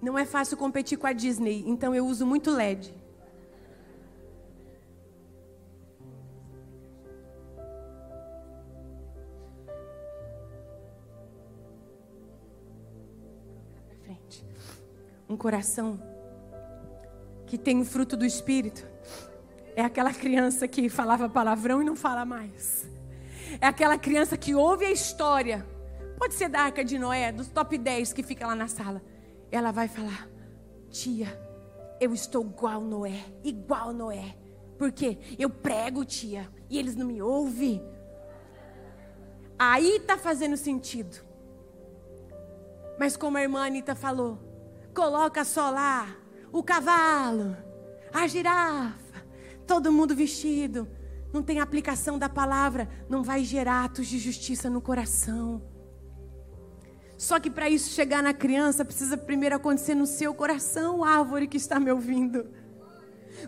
[0.00, 3.02] Não é fácil competir com a Disney, então eu uso muito LED.
[15.32, 15.98] um coração
[17.46, 18.86] que tem o fruto do Espírito.
[19.74, 22.86] É aquela criança que falava palavrão e não fala mais.
[23.60, 25.66] É aquela criança que ouve a história.
[26.18, 29.02] Pode ser da Arca de Noé, dos top 10 que fica lá na sala.
[29.50, 30.28] Ela vai falar:
[30.90, 31.26] Tia,
[32.00, 34.36] eu estou igual Noé, igual Noé.
[34.78, 35.18] Por quê?
[35.38, 37.80] Eu prego, tia, e eles não me ouvem.
[39.58, 41.24] Aí está fazendo sentido.
[42.98, 44.38] Mas como a irmã Anitta falou,
[44.94, 46.16] coloca só lá
[46.52, 47.56] o cavalo,
[48.12, 49.24] a girafa,
[49.66, 50.88] todo mundo vestido.
[51.32, 55.62] Não tem aplicação da palavra, não vai gerar atos de justiça no coração.
[57.22, 61.56] Só que para isso chegar na criança, precisa primeiro acontecer no seu coração, árvore que
[61.56, 62.48] está me ouvindo.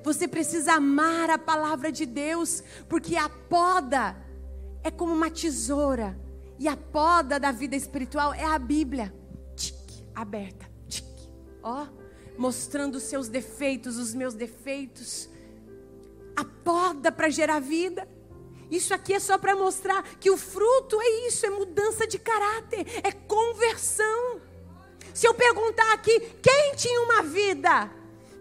[0.04, 4.16] Você precisa amar a palavra de Deus, porque a poda
[4.82, 6.16] é como uma tesoura,
[6.56, 9.12] e a poda da vida espiritual é a Bíblia,
[9.56, 9.74] tic,
[10.14, 10.74] aberta
[11.64, 11.86] ó,
[12.36, 15.30] mostrando os seus defeitos, os meus defeitos.
[16.36, 18.06] A poda para gerar vida.
[18.70, 22.86] Isso aqui é só para mostrar que o fruto é isso, é mudança de caráter,
[23.02, 24.40] é conversão.
[25.12, 27.90] Se eu perguntar aqui, quem tinha uma vida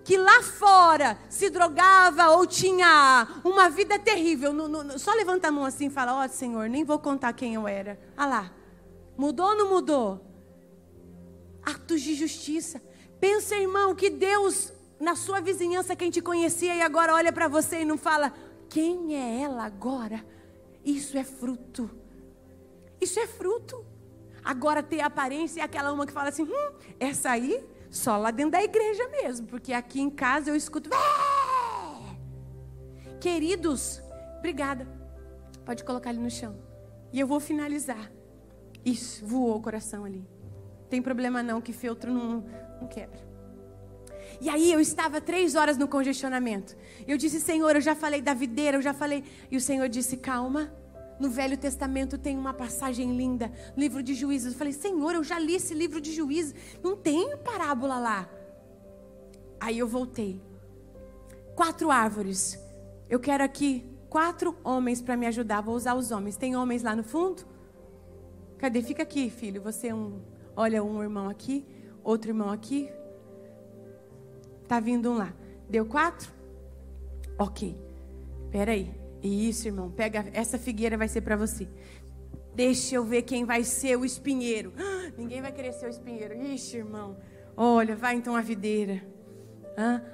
[0.04, 5.52] que lá fora se drogava ou tinha uma vida terrível, no, no, só levanta a
[5.52, 8.00] mão assim e fala: Ó oh, Senhor, nem vou contar quem eu era.
[8.18, 8.52] Ah lá,
[9.18, 10.20] mudou ou não mudou?
[11.64, 12.82] Atos de justiça.
[13.20, 17.82] Pensa, irmão, que Deus, na sua vizinhança, quem te conhecia e agora olha para você
[17.82, 18.34] e não fala:
[18.74, 20.26] quem é ela agora?
[20.84, 21.92] Isso é fruto.
[23.00, 23.86] Isso é fruto.
[24.44, 28.54] Agora ter aparência é aquela uma que fala assim: hum, essa aí só lá dentro
[28.54, 30.90] da igreja mesmo, porque aqui em casa eu escuto.
[33.22, 34.02] Queridos,
[34.40, 34.88] obrigada.
[35.64, 36.58] Pode colocar ali no chão.
[37.12, 38.12] E eu vou finalizar.
[38.84, 40.28] Isso, voou o coração ali.
[40.90, 42.44] Tem problema não, que feltro não,
[42.82, 43.22] não quebra.
[44.42, 46.76] E aí eu estava três horas no congestionamento.
[47.08, 49.24] Eu disse, Senhor, eu já falei da videira, eu já falei.
[49.52, 50.72] E o Senhor disse, calma.
[51.20, 54.54] No Velho Testamento tem uma passagem linda, livro de Juízes.
[54.54, 56.56] Eu falei, Senhor, eu já li esse livro de Juízes.
[56.84, 58.30] Não tem parábola lá.
[59.60, 60.42] Aí eu voltei.
[61.56, 62.60] Quatro árvores.
[63.10, 65.62] Eu quero aqui quatro homens para me ajudar.
[65.62, 66.36] Vou usar os homens.
[66.36, 67.44] Tem homens lá no fundo?
[68.58, 68.82] Cadê?
[68.82, 69.62] Fica aqui, filho.
[69.62, 70.20] Você é um.
[70.56, 71.66] Olha, um irmão aqui.
[72.04, 72.92] Outro irmão aqui?
[74.68, 75.34] Tá vindo um lá.
[75.70, 76.32] Deu quatro?
[77.44, 77.78] Ok.
[78.52, 78.90] Peraí.
[79.22, 79.92] Isso, irmão.
[79.92, 81.68] Pega essa figueira vai ser para você.
[82.56, 84.74] Deixa eu ver quem vai ser o espinheiro.
[85.18, 86.34] ninguém vai querer ser o espinheiro.
[86.34, 87.18] Ixi, irmão.
[87.58, 89.04] Olha, vai então a videira.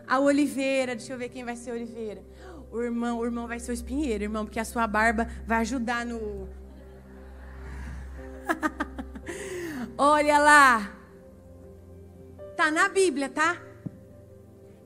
[0.07, 2.23] a oliveira, deixa eu ver quem vai ser a oliveira.
[2.71, 6.05] O irmão, o irmão vai ser o espinheiro, irmão, porque a sua barba vai ajudar
[6.05, 6.49] no.
[9.97, 10.97] Olha lá.
[12.55, 13.68] Tá na Bíblia, tá?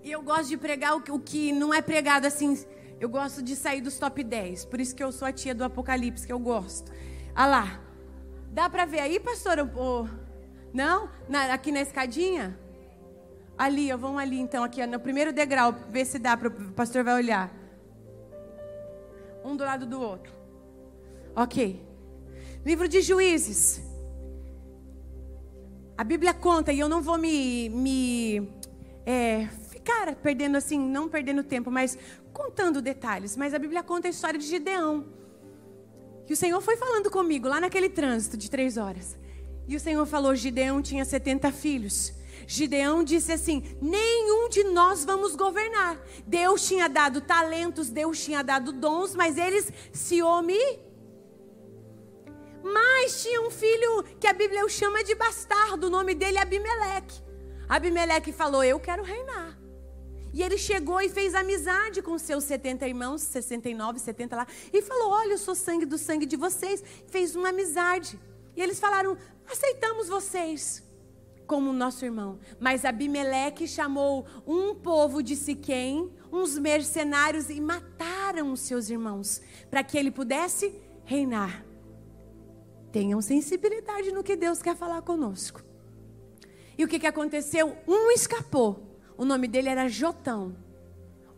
[0.04, 2.58] E eu gosto de pregar o que, não é pregado assim.
[3.00, 4.66] Eu gosto de sair dos top 10.
[4.66, 6.92] Por isso que eu sou a tia do Apocalipse, que eu gosto.
[7.34, 7.82] Ah lá.
[8.52, 9.64] Dá para ver aí, pastora?
[9.76, 10.06] Oh,
[10.74, 11.10] não?
[11.30, 12.60] Na, aqui na escadinha?
[13.58, 17.04] Ali, ó, vamos ali então, aqui no primeiro degrau, ver se dá, para o pastor
[17.04, 17.52] vai olhar.
[19.44, 20.34] Um do lado do outro.
[21.36, 21.82] Ok.
[22.66, 23.82] Livro de Juízes.
[25.98, 28.50] A Bíblia conta, e eu não vou me, me
[29.06, 29.48] é,
[29.84, 31.98] ficar perdendo assim, não perdendo tempo, mas
[32.32, 33.36] contando detalhes.
[33.36, 35.06] Mas a Bíblia conta a história de Gideão.
[36.26, 39.18] Que o Senhor foi falando comigo lá naquele trânsito de três horas.
[39.68, 42.14] E o Senhor falou: Gideão tinha 70 filhos.
[42.48, 46.02] Gideão disse assim: nenhum de nós vamos governar.
[46.26, 50.80] Deus tinha dado talentos, Deus tinha dado dons, mas eles se omi.
[52.64, 57.22] Mas tinha um filho que a Bíblia chama de bastardo, o nome dele é Abimeleque.
[57.68, 59.63] Abimeleque falou: Eu quero reinar.
[60.34, 65.12] E ele chegou e fez amizade com seus 70 irmãos, 69, 70 lá, e falou:
[65.12, 66.84] Olha, eu sou sangue do sangue de vocês.
[67.08, 68.20] Fez uma amizade.
[68.56, 69.16] E eles falaram:
[69.48, 70.84] Aceitamos vocês
[71.46, 72.40] como nosso irmão.
[72.60, 79.84] Mas Abimeleque chamou um povo de Siquém, uns mercenários, e mataram os seus irmãos, para
[79.84, 80.74] que ele pudesse
[81.06, 81.64] reinar.
[82.92, 85.64] Tenham sensibilidade no que Deus quer falar conosco.
[86.76, 87.78] E o que, que aconteceu?
[87.88, 88.93] Um escapou
[89.24, 90.54] o nome dele era Jotão,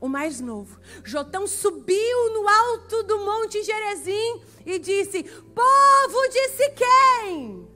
[0.02, 0.80] o mais novo.
[1.04, 7.70] Jotão subiu no alto do monte Gerezim e disse: Povo de Siquém,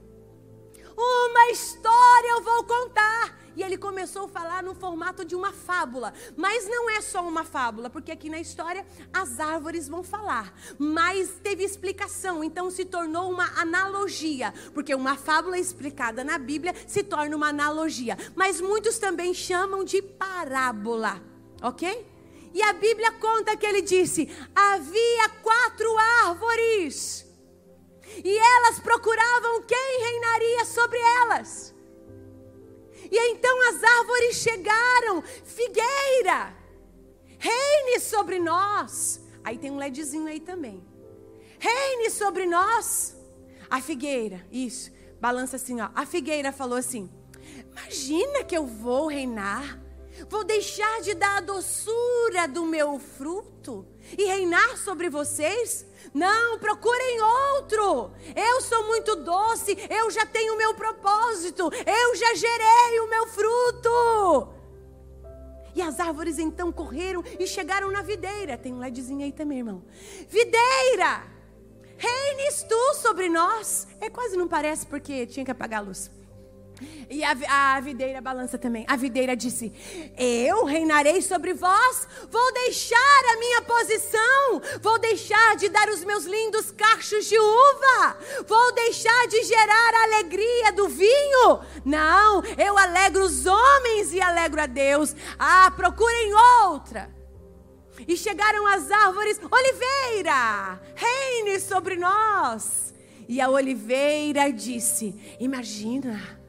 [0.96, 3.39] uma história eu vou contar.
[3.60, 6.14] E ele começou a falar no formato de uma fábula.
[6.34, 10.54] Mas não é só uma fábula, porque aqui na história as árvores vão falar.
[10.78, 14.54] Mas teve explicação, então se tornou uma analogia.
[14.72, 18.16] Porque uma fábula explicada na Bíblia se torna uma analogia.
[18.34, 21.20] Mas muitos também chamam de parábola,
[21.60, 21.84] ok?
[22.54, 27.26] E a Bíblia conta que ele disse: havia quatro árvores.
[28.24, 31.78] E elas procuravam quem reinaria sobre elas.
[33.10, 36.56] E então as árvores chegaram, figueira,
[37.38, 39.20] reine sobre nós.
[39.42, 40.82] Aí tem um LEDzinho aí também.
[41.58, 43.16] Reine sobre nós.
[43.68, 44.90] A figueira, isso,
[45.20, 45.90] balança assim, ó.
[45.94, 47.10] A figueira falou assim:
[47.70, 49.80] Imagina que eu vou reinar,
[50.28, 53.86] vou deixar de dar a doçura do meu fruto
[54.16, 55.86] e reinar sobre vocês?
[56.12, 58.12] Não, procurem outro.
[58.34, 63.26] Eu sou muito doce, eu já tenho o meu propósito, eu já gerei o meu
[63.28, 64.60] fruto.
[65.74, 68.58] E as árvores então correram e chegaram na videira.
[68.58, 69.84] Tem um LEDzinho aí também, irmão.
[70.28, 71.24] Videira,
[71.96, 73.86] reines tu sobre nós.
[74.00, 76.10] É quase não parece porque tinha que apagar a luz.
[77.08, 78.84] E a, a, videira balança também.
[78.88, 79.72] A videira disse:
[80.16, 86.24] Eu reinarei sobre vós, vou deixar a minha posição, vou deixar de dar os meus
[86.24, 88.16] lindos cachos de uva,
[88.46, 91.60] vou deixar de gerar a alegria do vinho.
[91.84, 95.14] Não, eu alegro os homens e alegro a Deus.
[95.38, 97.10] Ah, procurem outra.
[98.06, 102.94] E chegaram as árvores, oliveira, reine sobre nós.
[103.28, 106.39] E a oliveira disse: Imagina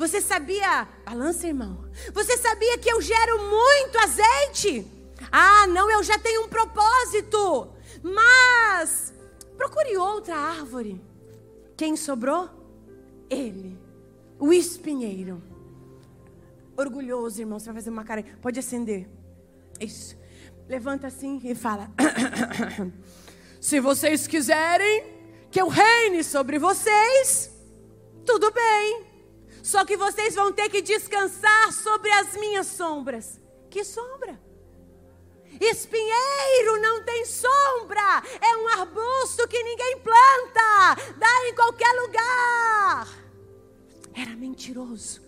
[0.00, 1.84] você sabia, balança irmão,
[2.14, 4.86] você sabia que eu gero muito azeite?
[5.30, 7.70] Ah, não, eu já tenho um propósito.
[8.02, 9.12] Mas
[9.58, 10.98] procure outra árvore.
[11.76, 12.48] Quem sobrou?
[13.28, 13.78] Ele,
[14.38, 15.42] o espinheiro.
[16.74, 18.24] Orgulhoso, irmão, você vai fazer uma cara.
[18.40, 19.06] Pode acender.
[19.78, 20.16] Isso.
[20.66, 21.90] Levanta assim e fala:
[23.60, 25.04] Se vocês quiserem
[25.50, 27.50] que eu reine sobre vocês,
[28.24, 29.09] tudo bem.
[29.62, 33.40] Só que vocês vão ter que descansar sobre as minhas sombras.
[33.68, 34.40] Que sombra?
[35.60, 43.08] Espinheiro não tem sombra, é um arbusto que ninguém planta, dá em qualquer lugar.
[44.14, 45.20] Era mentiroso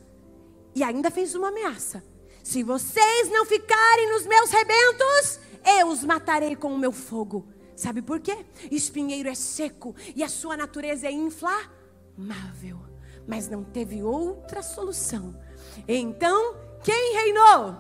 [0.75, 2.03] e ainda fez uma ameaça:
[2.43, 5.41] se vocês não ficarem nos meus rebentos,
[5.79, 7.47] eu os matarei com o meu fogo.
[7.77, 8.45] Sabe por quê?
[8.71, 12.82] Espinheiro é seco e a sua natureza é inflamável
[13.27, 15.35] mas não teve outra solução.
[15.87, 17.77] Então, quem reinou?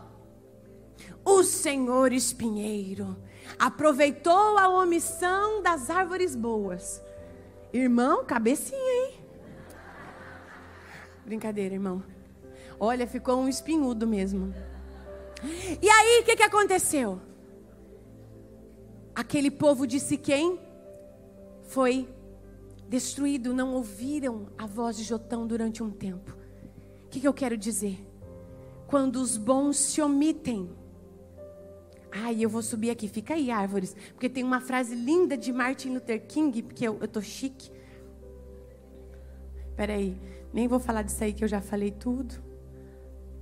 [1.25, 3.17] O Senhor espinheiro.
[3.59, 7.03] aproveitou a omissão das árvores boas.
[7.73, 9.21] Irmão, cabecinha, hein?
[11.25, 12.03] Brincadeira, irmão.
[12.79, 14.55] Olha, ficou um espinhudo mesmo.
[15.81, 17.21] E aí, o que, que aconteceu?
[19.15, 20.59] Aquele povo de Siquém
[21.65, 22.09] foi
[22.93, 26.37] destruído, não ouviram a voz de Jotão durante um tempo.
[27.07, 28.07] O que, que eu quero dizer?
[28.87, 30.71] Quando os bons se omitem.
[32.11, 33.97] Ai, eu vou subir aqui, fica aí, árvores.
[34.13, 37.71] Porque tem uma frase linda de Martin Luther King, porque eu, eu tô chique.
[39.75, 40.21] Peraí,
[40.53, 42.35] nem vou falar disso aí que eu já falei tudo.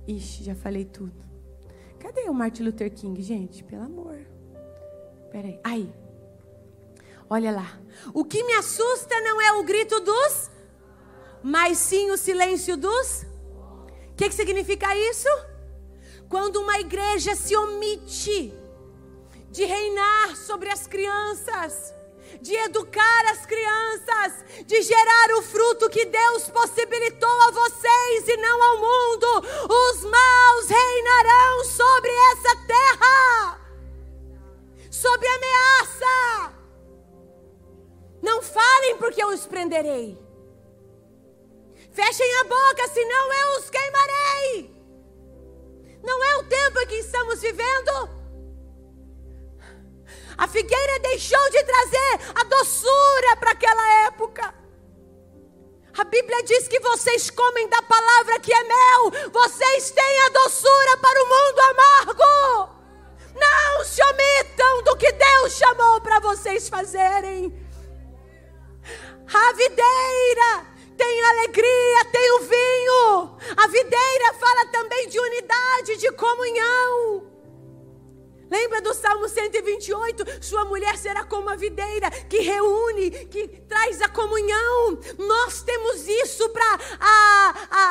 [0.07, 1.25] Ixi, já falei tudo.
[1.99, 3.65] Cadê o Martin Luther King, gente?
[3.65, 4.17] Pelo amor.
[5.29, 5.59] Peraí.
[5.61, 5.93] Aí.
[7.33, 7.79] Olha lá.
[8.13, 10.51] O que me assusta não é o grito dos,
[11.41, 13.23] mas sim o silêncio dos.
[14.11, 15.29] O que, que significa isso?
[16.27, 18.53] Quando uma igreja se omite
[19.49, 21.93] de reinar sobre as crianças,
[22.41, 28.61] de educar as crianças, de gerar o fruto que Deus possibilitou a vocês e não
[28.61, 29.47] ao mundo.
[29.69, 33.61] Os maus reinarão sobre essa terra,
[34.89, 36.60] sobre ameaça.
[38.21, 40.17] Não falem porque eu os prenderei.
[41.91, 44.81] Fechem a boca, senão eu os queimarei.
[46.03, 48.21] Não é o tempo em que estamos vivendo?
[50.37, 54.53] A figueira deixou de trazer a doçura para aquela época.
[55.97, 60.97] A Bíblia diz que vocês comem da palavra que é mel, vocês têm a doçura
[60.97, 62.81] para o mundo amargo.
[63.35, 67.60] Não se omitam do que Deus chamou para vocês fazerem.
[69.33, 70.67] A videira
[70.97, 73.37] tem alegria, tem o vinho.
[73.57, 77.29] A videira fala também de unidade, de comunhão.
[78.49, 80.43] Lembra do Salmo 128?
[80.43, 84.99] Sua mulher será como a videira que reúne, que traz a comunhão.
[85.17, 86.79] Nós temos isso para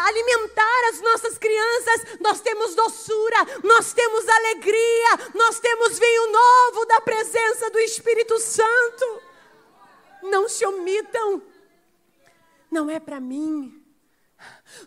[0.07, 2.19] alimentar as nossas crianças.
[2.21, 9.30] Nós temos doçura, nós temos alegria, nós temos vinho novo da presença do Espírito Santo.
[10.23, 11.43] Não se omitam.
[12.71, 13.83] Não é para mim.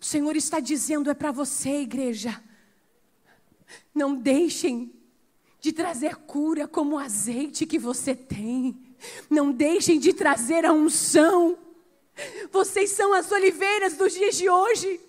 [0.02, 2.42] O Senhor está dizendo é para você, igreja.
[3.94, 4.94] Não deixem
[5.60, 8.96] de trazer cura como o azeite que você tem.
[9.30, 11.58] Não deixem de trazer a unção.
[12.52, 15.00] Vocês são as oliveiras dos dias de hoje.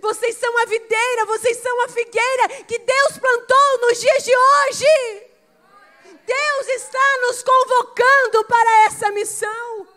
[0.00, 5.31] Vocês são a videira, vocês são a figueira que Deus plantou nos dias de hoje.
[6.26, 9.88] Deus está nos convocando para essa missão.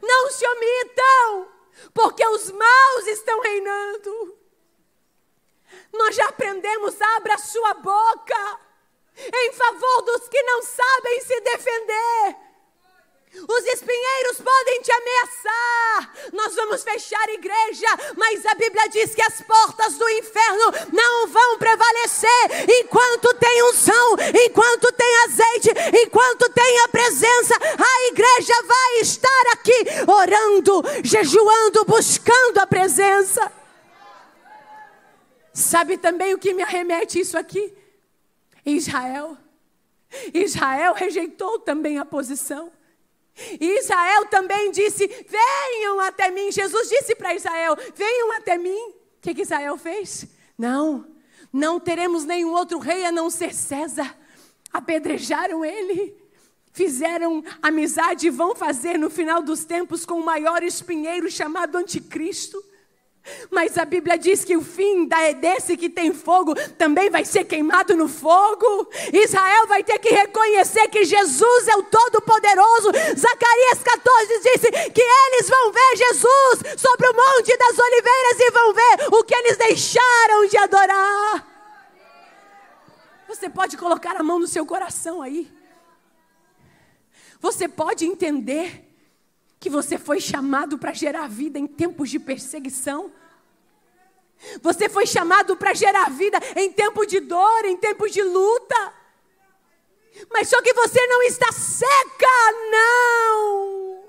[0.00, 1.48] Não se omitam,
[1.94, 4.38] porque os maus estão reinando.
[5.92, 8.60] Nós já aprendemos, abra sua boca
[9.16, 12.36] em favor dos que não sabem se defender.
[13.34, 16.14] Os espinheiros podem te ameaçar.
[16.34, 21.28] Nós vamos fechar a igreja, mas a Bíblia diz que as portas do inferno não
[21.28, 25.70] vão prevalecer enquanto tem unção, enquanto tem azeite,
[26.04, 27.54] enquanto tem a presença.
[27.56, 33.50] A igreja vai estar aqui orando, jejuando, buscando a presença.
[35.54, 37.74] Sabe também o que me arremete isso aqui?
[38.64, 39.38] Israel.
[40.34, 42.70] Israel rejeitou também a posição.
[43.60, 46.52] Israel também disse: Venham até mim.
[46.52, 48.90] Jesus disse para Israel: Venham até mim.
[48.90, 50.26] O que, que Israel fez?
[50.58, 51.06] Não,
[51.52, 54.16] não teremos nenhum outro rei a não ser César.
[54.72, 56.16] Apedrejaram ele,
[56.72, 62.62] fizeram amizade e vão fazer no final dos tempos com o maior espinheiro chamado Anticristo.
[63.50, 65.08] Mas a Bíblia diz que o fim
[65.40, 68.88] desse que tem fogo também vai ser queimado no fogo.
[69.12, 72.90] Israel vai ter que reconhecer que Jesus é o Todo-Poderoso.
[73.16, 78.74] Zacarias 14 disse que eles vão ver Jesus sobre o Monte das Oliveiras e vão
[78.74, 81.46] ver o que eles deixaram de adorar.
[83.28, 85.50] Você pode colocar a mão no seu coração aí.
[87.40, 88.91] Você pode entender
[89.62, 93.12] que você foi chamado para gerar vida em tempos de perseguição.
[94.60, 98.92] Você foi chamado para gerar vida em tempo de dor, em tempos de luta.
[100.32, 102.26] Mas só que você não está seca,
[102.72, 104.02] não.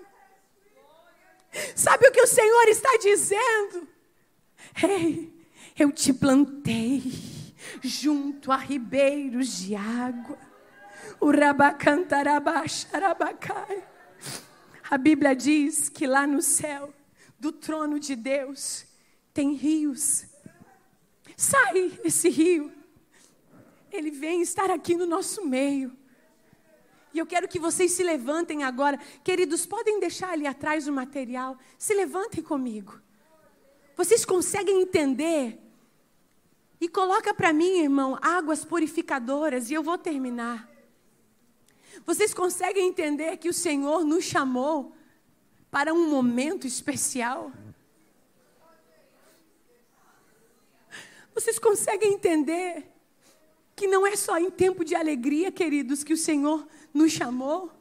[1.75, 3.87] Sabe o que o Senhor está dizendo?
[4.81, 5.31] Ei,
[5.77, 7.03] eu te plantei
[7.79, 10.39] junto a ribeiros de água.
[11.19, 13.92] O rabacantarabacharabacai.
[14.93, 16.93] A Bíblia diz que lá no céu,
[17.39, 18.85] do trono de Deus,
[19.33, 20.25] tem rios.
[21.35, 22.71] Sai esse rio.
[23.91, 25.97] Ele vem estar aqui no nosso meio.
[27.11, 28.99] E eu quero que vocês se levantem agora.
[29.23, 31.57] Queridos, podem deixar ali atrás o material.
[31.75, 33.01] Se levantem comigo.
[33.97, 35.59] Vocês conseguem entender?
[36.79, 40.69] E coloca para mim, irmão, águas purificadoras e eu vou terminar.
[42.05, 44.93] Vocês conseguem entender que o Senhor nos chamou
[45.71, 47.51] para um momento especial?
[51.33, 52.85] Vocês conseguem entender
[53.75, 57.71] que não é só em tempo de alegria, queridos, que o Senhor nos chamou?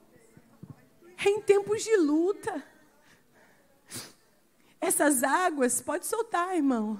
[1.18, 2.64] É em tempos de luta.
[4.81, 6.99] Essas águas, pode soltar, irmão.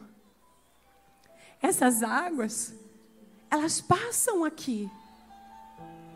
[1.61, 2.75] Essas águas,
[3.51, 4.91] elas passam aqui.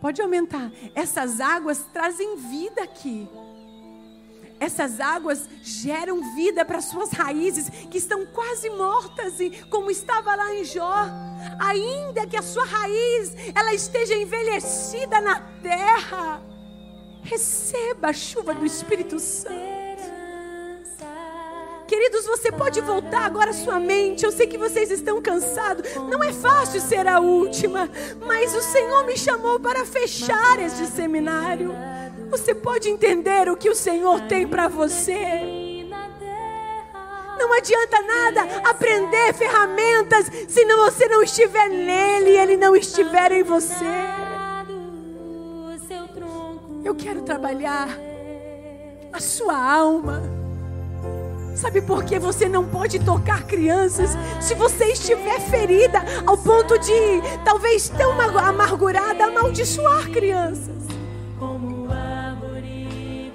[0.01, 0.71] Pode aumentar.
[0.95, 3.29] Essas águas trazem vida aqui.
[4.59, 10.55] Essas águas geram vida para suas raízes que estão quase mortas e como estava lá
[10.55, 10.95] em Jó.
[11.59, 16.41] Ainda que a sua raiz ela esteja envelhecida na terra,
[17.23, 19.66] receba a chuva do Espírito Santo.
[21.87, 24.25] Queridos, você pode voltar agora sua mente.
[24.25, 25.95] Eu sei que vocês estão cansados.
[25.95, 27.89] Não é fácil ser a última,
[28.27, 31.73] mas o Senhor me chamou para fechar este seminário.
[32.29, 35.15] Você pode entender o que o Senhor tem para você.
[37.39, 43.43] Não adianta nada aprender ferramentas se você não estiver nele e ele não estiver em
[43.45, 43.85] você.
[46.85, 47.89] Eu quero trabalhar
[49.13, 50.46] a sua alma.
[51.57, 56.93] Sabe por que você não pode tocar crianças se você estiver ferida ao ponto de,
[57.47, 60.77] talvez tão amargurada, amaldiçoar crianças?
[61.39, 63.33] Como árvore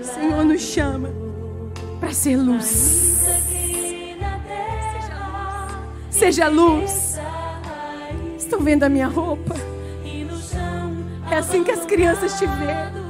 [0.00, 1.10] O Senhor nos chama
[1.98, 3.26] para ser luz.
[6.10, 7.18] Seja luz.
[8.38, 9.56] Estão vendo a minha roupa?
[11.28, 13.03] É assim que as crianças te veem.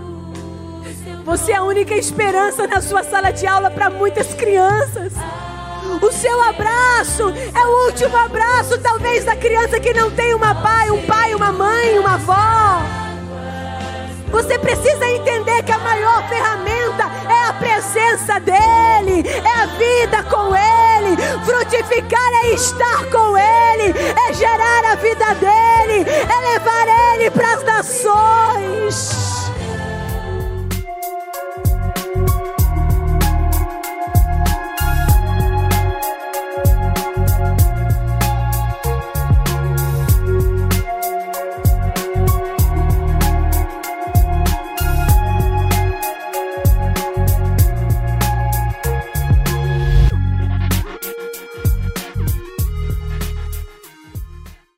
[1.24, 5.10] Você é a única esperança na sua sala de aula para muitas crianças.
[6.02, 10.90] O seu abraço é o último abraço, talvez, da criança que não tem uma pai,
[10.90, 12.82] um pai, uma mãe, uma avó.
[14.30, 20.54] Você precisa entender que a maior ferramenta é a presença dEle, é a vida com
[20.54, 21.16] Ele.
[21.46, 23.94] Frutificar é estar com Ele,
[24.28, 29.43] é gerar a vida dEle, é levar Ele para as nações.